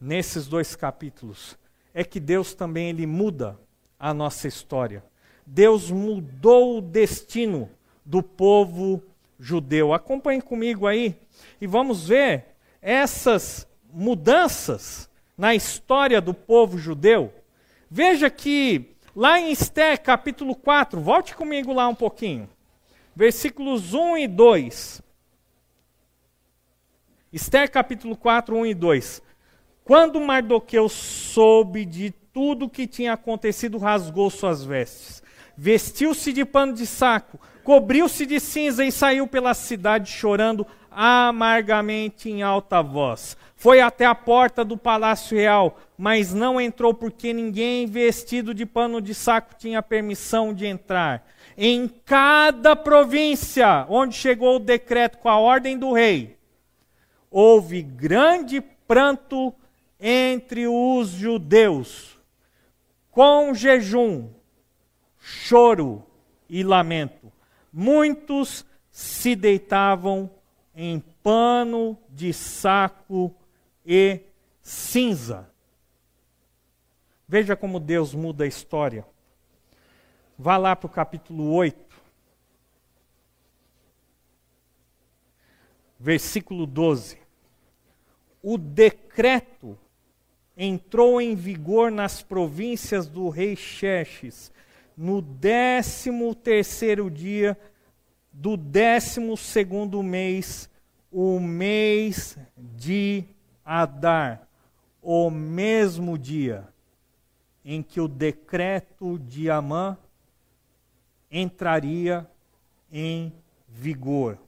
nesses 0.00 0.46
dois 0.46 0.76
capítulos 0.76 1.58
é 1.92 2.04
que 2.04 2.20
Deus 2.20 2.54
também 2.54 2.90
ele 2.90 3.04
muda 3.04 3.58
a 3.98 4.14
nossa 4.14 4.46
história. 4.46 5.02
Deus 5.44 5.90
mudou 5.90 6.78
o 6.78 6.80
destino 6.80 7.68
do 8.04 8.22
povo 8.22 9.02
judeu. 9.40 9.92
Acompanhe 9.92 10.40
comigo 10.40 10.86
aí 10.86 11.20
e 11.60 11.66
vamos 11.66 12.06
ver 12.06 12.47
essas 12.80 13.66
mudanças 13.92 15.08
na 15.36 15.54
história 15.54 16.20
do 16.20 16.34
povo 16.34 16.78
judeu. 16.78 17.32
Veja 17.90 18.28
que 18.28 18.96
lá 19.14 19.40
em 19.40 19.50
Esté, 19.50 19.96
capítulo 19.96 20.54
4, 20.54 21.00
volte 21.00 21.34
comigo 21.34 21.72
lá 21.72 21.88
um 21.88 21.94
pouquinho. 21.94 22.48
Versículos 23.14 23.94
1 23.94 24.18
e 24.18 24.28
2. 24.28 25.02
Esther 27.32 27.70
capítulo 27.70 28.16
4, 28.16 28.56
1 28.56 28.66
e 28.66 28.74
2. 28.74 29.22
Quando 29.84 30.20
Mardoqueu 30.20 30.88
soube 30.88 31.84
de 31.84 32.10
tudo 32.32 32.66
o 32.66 32.70
que 32.70 32.86
tinha 32.86 33.14
acontecido, 33.14 33.76
rasgou 33.76 34.30
suas 34.30 34.64
vestes, 34.64 35.22
vestiu-se 35.56 36.32
de 36.32 36.44
pano 36.44 36.72
de 36.72 36.86
saco, 36.86 37.38
cobriu-se 37.64 38.24
de 38.24 38.38
cinza 38.38 38.84
e 38.84 38.92
saiu 38.92 39.26
pela 39.26 39.52
cidade 39.52 40.10
chorando 40.10 40.66
amargamente 41.00 42.28
em 42.28 42.42
alta 42.42 42.82
voz. 42.82 43.36
Foi 43.54 43.80
até 43.80 44.04
a 44.04 44.16
porta 44.16 44.64
do 44.64 44.76
palácio 44.76 45.38
real, 45.38 45.78
mas 45.96 46.34
não 46.34 46.60
entrou 46.60 46.92
porque 46.92 47.32
ninguém 47.32 47.86
vestido 47.86 48.52
de 48.52 48.66
pano 48.66 49.00
de 49.00 49.14
saco 49.14 49.54
tinha 49.56 49.80
permissão 49.80 50.52
de 50.52 50.66
entrar. 50.66 51.24
Em 51.56 51.86
cada 51.86 52.74
província 52.74 53.86
onde 53.88 54.16
chegou 54.16 54.56
o 54.56 54.60
decreto 54.60 55.18
com 55.18 55.28
a 55.28 55.38
ordem 55.38 55.78
do 55.78 55.92
rei, 55.92 56.36
houve 57.30 57.80
grande 57.80 58.60
pranto 58.60 59.54
entre 60.00 60.66
os 60.66 61.10
judeus, 61.10 62.18
com 63.12 63.54
jejum, 63.54 64.30
choro 65.16 66.04
e 66.48 66.64
lamento. 66.64 67.30
Muitos 67.72 68.66
se 68.90 69.36
deitavam 69.36 70.28
em 70.80 71.00
pano 71.00 71.98
de 72.08 72.32
saco 72.32 73.34
e 73.84 74.20
cinza. 74.62 75.50
Veja 77.26 77.56
como 77.56 77.80
Deus 77.80 78.14
muda 78.14 78.44
a 78.44 78.46
história. 78.46 79.04
Vá 80.38 80.56
lá 80.56 80.76
para 80.76 80.86
o 80.86 80.90
capítulo 80.90 81.52
8, 81.52 82.00
versículo 85.98 86.64
12. 86.64 87.18
o 88.40 88.56
decreto 88.56 89.76
entrou 90.56 91.20
em 91.20 91.34
vigor 91.34 91.90
nas 91.90 92.22
províncias 92.22 93.08
do 93.08 93.28
rei 93.28 93.56
Xerxes, 93.56 94.52
no 94.96 95.20
décimo 95.20 96.36
terceiro 96.36 97.10
dia 97.10 97.58
do 98.32 98.56
décimo 98.56 99.36
segundo 99.36 100.02
mês, 100.02 100.68
o 101.10 101.40
mês 101.40 102.38
de 102.56 103.24
Adar, 103.64 104.48
o 105.02 105.30
mesmo 105.30 106.16
dia 106.18 106.68
em 107.64 107.82
que 107.82 108.00
o 108.00 108.08
decreto 108.08 109.18
de 109.18 109.50
Amã 109.50 109.96
entraria 111.30 112.26
em 112.90 113.32
vigor. 113.68 114.38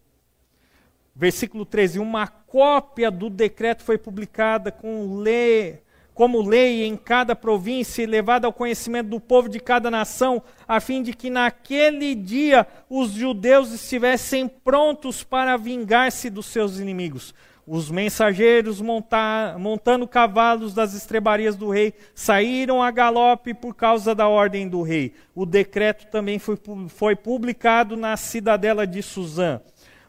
Versículo 1.15 1.67
13: 1.67 1.99
Uma 1.99 2.27
cópia 2.27 3.11
do 3.11 3.29
decreto 3.29 3.83
foi 3.83 3.99
publicada 3.99 4.73
com 4.73 5.19
lei, 5.19 5.83
como 6.15 6.43
lei 6.43 6.85
em 6.85 6.97
cada 6.97 7.35
província 7.35 8.03
e 8.03 8.07
levada 8.07 8.47
ao 8.47 8.53
conhecimento 8.53 9.09
do 9.09 9.21
povo 9.21 9.49
de 9.49 9.59
cada 9.59 9.91
nação, 9.91 10.43
a 10.67 10.81
fim 10.81 11.03
de 11.03 11.13
que 11.13 11.31
naquele 11.31 12.15
dia 12.15 12.67
os 12.89 13.13
judeus 13.13 13.73
estivessem 13.73 14.49
prontos 14.49 15.23
para 15.23 15.57
vingar-se 15.57 16.29
dos 16.29 16.47
seus 16.47 16.79
inimigos. 16.79 17.35
Os 17.73 17.89
mensageiros, 17.89 18.81
monta 18.81 19.55
montando 19.57 20.09
cavalos 20.09 20.75
das 20.75 20.93
estrebarias 20.93 21.55
do 21.55 21.71
rei, 21.71 21.95
saíram 22.15 22.83
a 22.83 22.91
galope 22.91 23.55
por 23.55 23.77
causa 23.77 24.13
da 24.13 24.27
ordem 24.27 24.69
do 24.69 24.83
rei. 24.83 25.15
O 25.35 25.47
decreto 25.47 26.07
também 26.11 26.41
foi, 26.41 26.59
foi 26.89 27.15
publicado 27.15 27.97
na 27.97 28.17
cidadela 28.17 28.87
de 28.87 29.03
Suzã. 29.03 29.61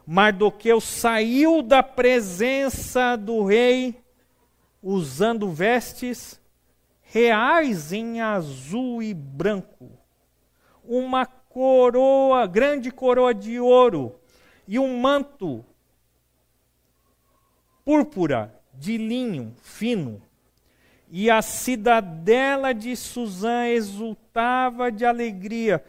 Mardoqueu 0.04 0.80
saiu 0.80 1.62
da 1.62 1.84
presença 1.84 3.14
do 3.14 3.44
rei 3.44 4.01
usando 4.82 5.50
vestes 5.50 6.40
reais 7.02 7.92
em 7.92 8.20
azul 8.20 9.02
e 9.02 9.14
branco, 9.14 9.90
uma 10.82 11.24
coroa, 11.24 12.46
grande 12.46 12.90
coroa 12.90 13.34
de 13.34 13.60
ouro 13.60 14.18
e 14.66 14.78
um 14.78 14.98
manto 14.98 15.64
púrpura 17.84 18.58
de 18.72 18.96
linho 18.96 19.54
fino. 19.62 20.22
E 21.10 21.30
a 21.30 21.42
cidadela 21.42 22.72
de 22.72 22.96
Suzã 22.96 23.66
exultava 23.66 24.90
de 24.90 25.04
alegria. 25.04 25.84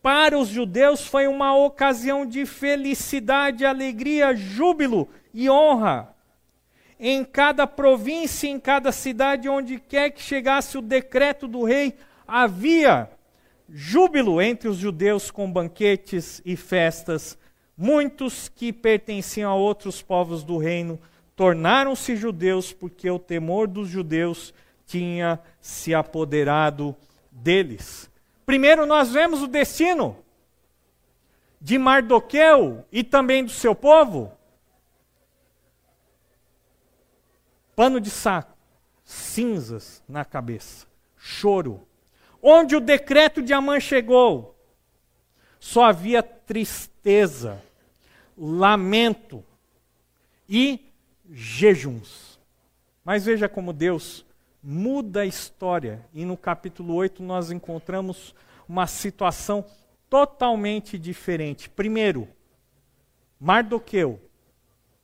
Para 0.00 0.38
os 0.38 0.48
judeus 0.48 1.06
foi 1.06 1.28
uma 1.28 1.54
ocasião 1.54 2.24
de 2.24 2.46
felicidade, 2.46 3.66
alegria, 3.66 4.34
júbilo 4.34 5.08
e 5.34 5.50
honra. 5.50 6.11
Em 7.04 7.24
cada 7.24 7.66
província, 7.66 8.46
em 8.46 8.60
cada 8.60 8.92
cidade, 8.92 9.48
onde 9.48 9.78
quer 9.80 10.10
que 10.10 10.22
chegasse 10.22 10.78
o 10.78 10.82
decreto 10.82 11.48
do 11.48 11.64
rei, 11.64 11.94
havia 12.26 13.10
júbilo 13.68 14.40
entre 14.40 14.68
os 14.68 14.76
judeus 14.76 15.30
com 15.30 15.52
banquetes 15.52 16.40
e 16.44 16.56
festas 16.56 17.36
Muitos 17.76 18.48
que 18.48 18.72
pertenciam 18.72 19.50
a 19.50 19.54
outros 19.54 20.02
povos 20.02 20.44
do 20.44 20.58
reino 20.58 21.00
tornaram-se 21.34 22.14
judeus 22.14 22.72
porque 22.72 23.10
o 23.10 23.18
temor 23.18 23.66
dos 23.66 23.88
judeus 23.88 24.52
tinha 24.86 25.40
se 25.60 25.94
apoderado 25.94 26.94
deles. 27.30 28.10
Primeiro, 28.44 28.84
nós 28.84 29.12
vemos 29.12 29.42
o 29.42 29.48
destino 29.48 30.16
de 31.60 31.78
Mardoqueu 31.78 32.84
e 32.92 33.02
também 33.02 33.44
do 33.44 33.50
seu 33.50 33.74
povo. 33.74 34.30
Pano 37.74 38.00
de 38.00 38.10
saco, 38.10 38.56
cinzas 39.04 40.02
na 40.08 40.24
cabeça, 40.24 40.86
choro. 41.16 41.86
Onde 42.40 42.76
o 42.76 42.80
decreto 42.80 43.42
de 43.42 43.52
Amã 43.52 43.78
chegou, 43.78 44.58
só 45.58 45.84
havia 45.84 46.22
tristeza 46.22 47.62
lamento 48.36 49.44
e 50.48 50.92
jejuns. 51.30 52.40
Mas 53.04 53.24
veja 53.24 53.48
como 53.48 53.72
Deus 53.72 54.24
muda 54.62 55.22
a 55.22 55.26
história, 55.26 56.06
e 56.14 56.24
no 56.24 56.36
capítulo 56.36 56.94
8 56.94 57.22
nós 57.22 57.50
encontramos 57.50 58.34
uma 58.68 58.86
situação 58.86 59.64
totalmente 60.08 60.98
diferente. 60.98 61.68
Primeiro, 61.68 62.28
Mardoqueu, 63.40 64.20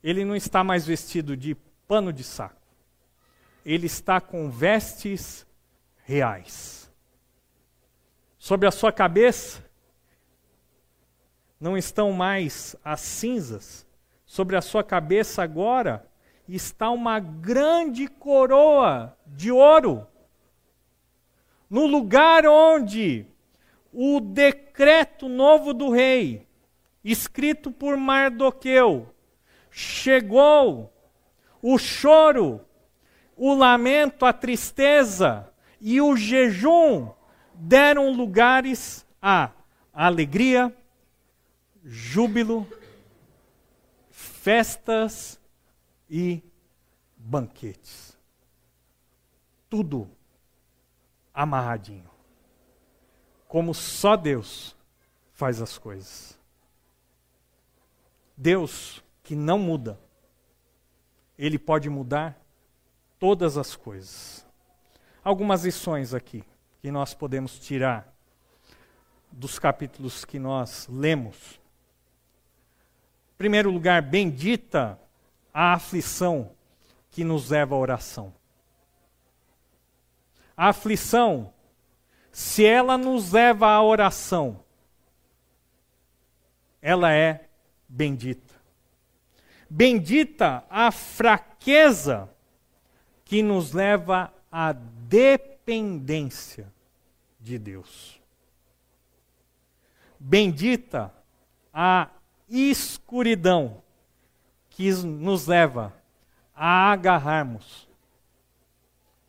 ele 0.03 0.25
não 0.25 0.37
está 0.37 0.62
mais 0.62 0.87
vestido 0.87 1.37
de 1.37 1.57
pano 1.89 2.12
de 2.12 2.23
saco. 2.23 2.58
Ele 3.65 3.87
está 3.87 4.21
com 4.21 4.51
vestes 4.51 5.47
reais. 6.05 6.91
Sobre 8.39 8.67
a 8.67 8.71
sua 8.71 8.93
cabeça 8.93 9.63
não 11.61 11.77
estão 11.77 12.13
mais 12.13 12.77
as 12.85 13.01
cinzas, 13.01 13.87
sobre 14.25 14.57
a 14.57 14.63
sua 14.63 14.85
cabeça 14.85 15.43
agora 15.43 16.09
está 16.49 16.91
uma 16.91 17.21
grande 17.21 18.09
coroa 18.09 19.17
de 19.27 19.51
ouro. 19.51 20.07
No 21.69 21.87
lugar 21.87 22.47
onde 22.47 23.27
o 23.93 24.21
decreto 24.21 25.29
novo 25.29 25.75
do 25.75 25.91
rei, 25.91 26.47
escrito 27.05 27.71
por 27.71 27.97
Mardoqueu, 27.97 29.13
chegou, 29.71 30.93
o 31.61 31.77
choro, 31.77 32.65
o 33.39 33.55
lamento, 33.55 34.26
a 34.26 34.32
tristeza 34.32 35.49
e 35.80 36.01
o 36.01 36.16
jejum 36.16 37.11
deram 37.55 38.12
lugares 38.12 39.07
à 39.22 39.53
alegria, 39.93 40.76
júbilo, 41.84 42.66
festas 44.11 45.41
e 46.11 46.43
banquetes. 47.16 48.18
Tudo 49.70 50.11
amarradinho. 51.32 52.11
Como 53.47 53.72
só 53.72 54.16
Deus 54.16 54.76
faz 55.32 55.62
as 55.62 55.78
coisas. 55.78 56.36
Deus 58.36 59.03
que 59.22 59.36
não 59.36 59.59
muda, 59.59 59.99
Ele 61.36 61.59
pode 61.59 61.89
mudar 61.89 62.47
todas 63.19 63.57
as 63.57 63.75
coisas. 63.75 64.47
Algumas 65.23 65.64
lições 65.64 66.14
aqui 66.14 66.45
que 66.81 66.91
nós 66.91 67.14
podemos 67.14 67.59
tirar 67.59 68.12
dos 69.31 69.59
capítulos 69.59 70.25
que 70.25 70.39
nós 70.39 70.89
lemos 70.91 71.59
primeiro 73.39 73.71
lugar, 73.71 74.03
bendita 74.03 74.99
a 75.55 75.75
aflição 75.75 76.51
que 77.09 77.23
nos 77.23 77.51
leva 77.51 77.77
à 77.77 77.79
oração. 77.79 78.35
A 80.57 80.71
aflição, 80.71 81.55
se 82.33 82.66
ela 82.66 82.99
nos 82.99 83.31
leva 83.31 83.69
à 83.69 83.81
oração, 83.81 84.64
ela 86.83 87.12
é 87.12 87.49
bendita. 87.89 88.55
Bendita 89.71 90.64
a 90.69 90.91
fraqueza 90.91 92.29
que 93.29 93.43
nos 93.43 93.74
leva 93.74 94.33
à 94.51 94.72
dependência 94.72 96.72
de 97.39 97.59
Deus. 97.59 98.18
Bendita 100.18 101.12
a 101.72 102.09
escuridão 102.49 103.83
que 104.70 104.91
nos 105.05 105.47
leva 105.47 105.93
a 106.55 106.91
agarrarmos 106.91 107.87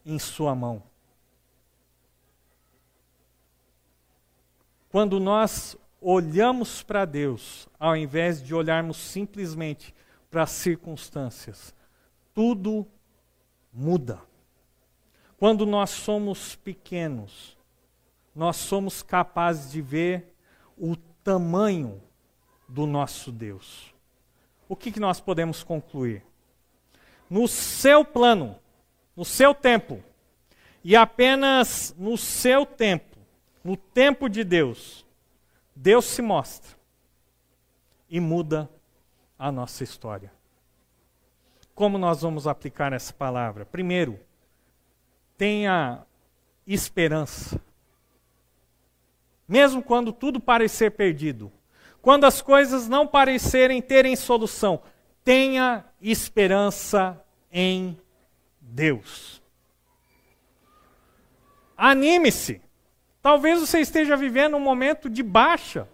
em 0.05 0.17
Sua 0.17 0.55
mão. 0.55 0.81
Quando 4.87 5.19
nós 5.19 5.75
olhamos 5.99 6.81
para 6.81 7.03
Deus, 7.03 7.67
ao 7.77 7.97
invés 7.97 8.41
de 8.41 8.55
olharmos 8.55 8.95
simplesmente 8.95 9.93
para 10.31 10.43
as 10.43 10.51
circunstâncias, 10.51 11.75
tudo 12.33 12.87
muda. 13.71 14.21
Quando 15.37 15.65
nós 15.65 15.89
somos 15.89 16.55
pequenos, 16.55 17.57
nós 18.35 18.57
somos 18.57 19.01
capazes 19.01 19.71
de 19.71 19.81
ver 19.81 20.35
o 20.77 20.95
tamanho 21.23 22.01
do 22.67 22.85
nosso 22.85 23.31
Deus. 23.31 23.93
O 24.67 24.75
que, 24.75 24.91
que 24.91 24.99
nós 24.99 25.19
podemos 25.19 25.63
concluir? 25.63 26.23
No 27.29 27.47
seu 27.47 28.03
plano, 28.03 28.55
no 29.15 29.25
seu 29.25 29.53
tempo, 29.53 30.03
e 30.83 30.95
apenas 30.95 31.93
no 31.97 32.17
seu 32.17 32.65
tempo, 32.65 33.17
no 33.63 33.75
tempo 33.75 34.29
de 34.29 34.43
Deus, 34.43 35.05
Deus 35.75 36.05
se 36.05 36.21
mostra 36.21 36.77
e 38.09 38.19
muda 38.19 38.69
a 39.37 39.51
nossa 39.51 39.83
história. 39.83 40.38
Como 41.79 41.97
nós 41.97 42.23
vamos 42.23 42.45
aplicar 42.45 42.91
essa 42.91 43.13
palavra? 43.13 43.65
Primeiro, 43.65 44.19
tenha 45.37 46.05
esperança. 46.67 47.57
Mesmo 49.47 49.81
quando 49.81 50.11
tudo 50.11 50.41
parecer 50.41 50.91
perdido, 50.91 51.49
quando 52.01 52.25
as 52.25 52.41
coisas 52.41 52.89
não 52.89 53.07
parecerem 53.07 53.81
terem 53.81 54.13
solução, 54.17 54.81
tenha 55.23 55.85
esperança 56.01 57.17
em 57.49 57.97
Deus. 58.59 59.41
Anime-se. 61.77 62.61
Talvez 63.21 63.61
você 63.61 63.79
esteja 63.79 64.17
vivendo 64.17 64.57
um 64.57 64.59
momento 64.59 65.09
de 65.09 65.23
baixa, 65.23 65.87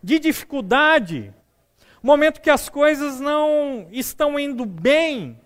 de 0.00 0.20
dificuldade, 0.20 1.34
momento 2.06 2.40
que 2.40 2.50
as 2.50 2.68
coisas 2.68 3.18
não 3.18 3.88
estão 3.90 4.38
indo 4.38 4.66
bem. 4.66 5.40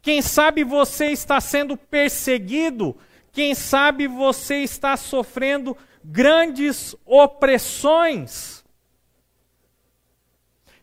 Quem 0.00 0.22
sabe 0.22 0.64
você 0.64 1.08
está 1.08 1.40
sendo 1.40 1.76
perseguido, 1.76 2.96
quem 3.30 3.54
sabe 3.54 4.06
você 4.08 4.62
está 4.62 4.96
sofrendo 4.96 5.76
grandes 6.02 6.96
opressões. 7.04 8.64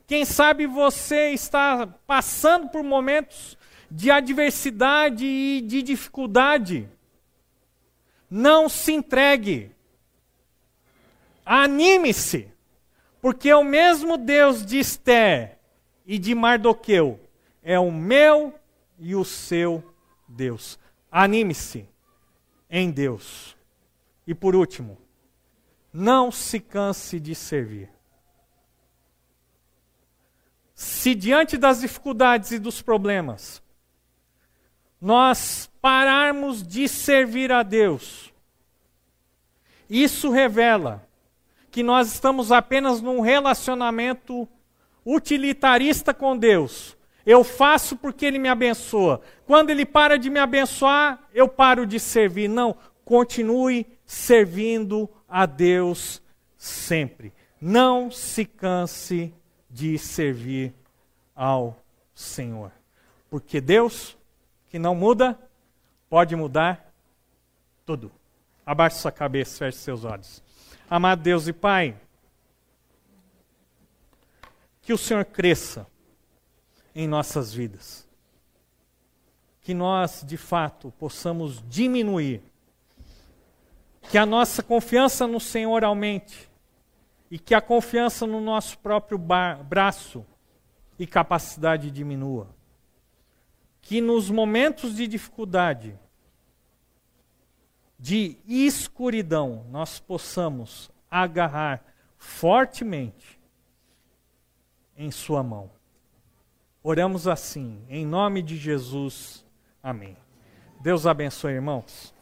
Quem 0.06 0.26
sabe 0.26 0.68
você 0.68 1.32
está 1.32 1.88
passando 2.06 2.70
por 2.70 2.84
momentos 2.84 3.58
de 3.90 4.12
adversidade 4.12 5.26
e 5.26 5.62
de 5.62 5.82
dificuldade. 5.82 6.88
Não 8.30 8.70
se 8.70 8.92
entregue. 8.92 9.72
Anime-se. 11.44 12.59
Porque 13.22 13.54
o 13.54 13.64
mesmo 13.64 14.18
Deus 14.18 14.66
de 14.66 14.80
Esther 14.80 15.58
e 16.06 16.18
de 16.18 16.34
Mardoqueu 16.34 17.20
é 17.62 17.78
o 17.80 17.92
meu 17.92 18.54
e 18.98 19.16
o 19.16 19.26
seu 19.26 19.84
Deus. 20.28 20.80
Anime-se 21.12 21.88
em 22.70 22.92
Deus. 22.92 23.58
E 24.26 24.34
por 24.34 24.56
último, 24.56 24.98
não 25.92 26.32
se 26.32 26.60
canse 26.60 27.20
de 27.20 27.34
servir. 27.34 27.90
Se 30.74 31.14
diante 31.14 31.58
das 31.58 31.82
dificuldades 31.82 32.52
e 32.52 32.60
dos 32.60 32.82
problemas, 32.82 33.62
nós 35.02 35.70
pararmos 35.82 36.66
de 36.66 36.88
servir 36.88 37.52
a 37.52 37.64
Deus, 37.64 38.34
isso 39.90 40.30
revela 40.30 41.09
que 41.72 41.84
nós 41.84 42.12
estamos 42.14 42.52
apenas 42.52 43.02
num 43.02 43.20
relacionamento 43.22 44.48
utilitarista 45.06 46.14
com 46.14 46.38
Deus. 46.38 46.98
Eu 47.26 47.44
faço 47.44 47.96
porque 47.96 48.26
Ele 48.26 48.40
me 48.40 48.50
abençoa. 48.50 49.22
Quando 49.46 49.70
Ele 49.70 49.86
para 49.86 50.18
de 50.18 50.30
me 50.30 50.40
abençoar, 50.40 51.20
eu 51.34 51.48
paro 51.48 51.86
de 51.86 52.00
servir. 52.00 52.48
Não, 52.48 52.76
continue 53.06 53.86
servindo 54.06 55.10
a 55.28 55.46
Deus 55.46 56.22
sempre. 56.58 57.34
Não 57.62 58.10
se 58.10 58.46
canse 58.46 59.34
de 59.70 59.98
servir 59.98 60.74
ao 61.36 61.78
Senhor. 62.16 62.72
Porque 63.30 63.62
Deus, 63.62 64.18
que 64.70 64.80
não 64.80 64.96
muda, 64.96 65.38
pode 66.10 66.36
mudar 66.36 66.92
tudo. 67.86 68.12
Abaixe 68.66 68.98
sua 68.98 69.12
cabeça, 69.12 69.58
feche 69.58 69.78
seus 69.78 70.04
olhos. 70.04 70.44
Amado 70.90 71.22
Deus 71.22 71.48
e 71.48 71.54
Pai, 71.54 71.96
que 74.82 74.92
o 74.92 74.98
Senhor 74.98 75.24
cresça 75.24 75.86
em 76.96 77.08
nossas 77.08 77.54
vidas. 77.54 78.10
Que 79.62 79.72
nós, 79.72 80.24
de 80.26 80.36
fato, 80.36 80.92
possamos 80.98 81.64
diminuir. 81.70 82.42
Que 84.10 84.18
a 84.18 84.26
nossa 84.26 84.64
confiança 84.64 85.28
no 85.28 85.40
Senhor 85.40 85.84
aumente. 85.84 86.50
E 87.30 87.38
que 87.38 87.54
a 87.54 87.62
confiança 87.62 88.26
no 88.26 88.42
nosso 88.42 88.80
próprio 88.80 89.20
braço 89.20 90.26
e 90.98 91.06
capacidade 91.06 91.92
diminua. 91.92 92.48
Que 93.80 94.02
nos 94.02 94.32
momentos 94.32 94.96
de 94.96 95.06
dificuldade, 95.06 95.96
de 98.00 98.38
escuridão, 98.48 99.66
nós 99.70 100.00
possamos 100.00 100.90
agarrar 101.12 101.84
fortemente 102.18 103.40
em 104.98 105.12
Sua 105.12 105.44
mão. 105.44 105.70
Oramos 106.82 107.28
assim, 107.28 107.84
em 107.90 108.06
nome 108.06 108.42
de 108.42 108.56
Jesus. 108.56 109.46
Amém. 109.84 110.16
Deus 110.82 111.06
abençoe, 111.06 111.54
irmãos. 111.54 112.14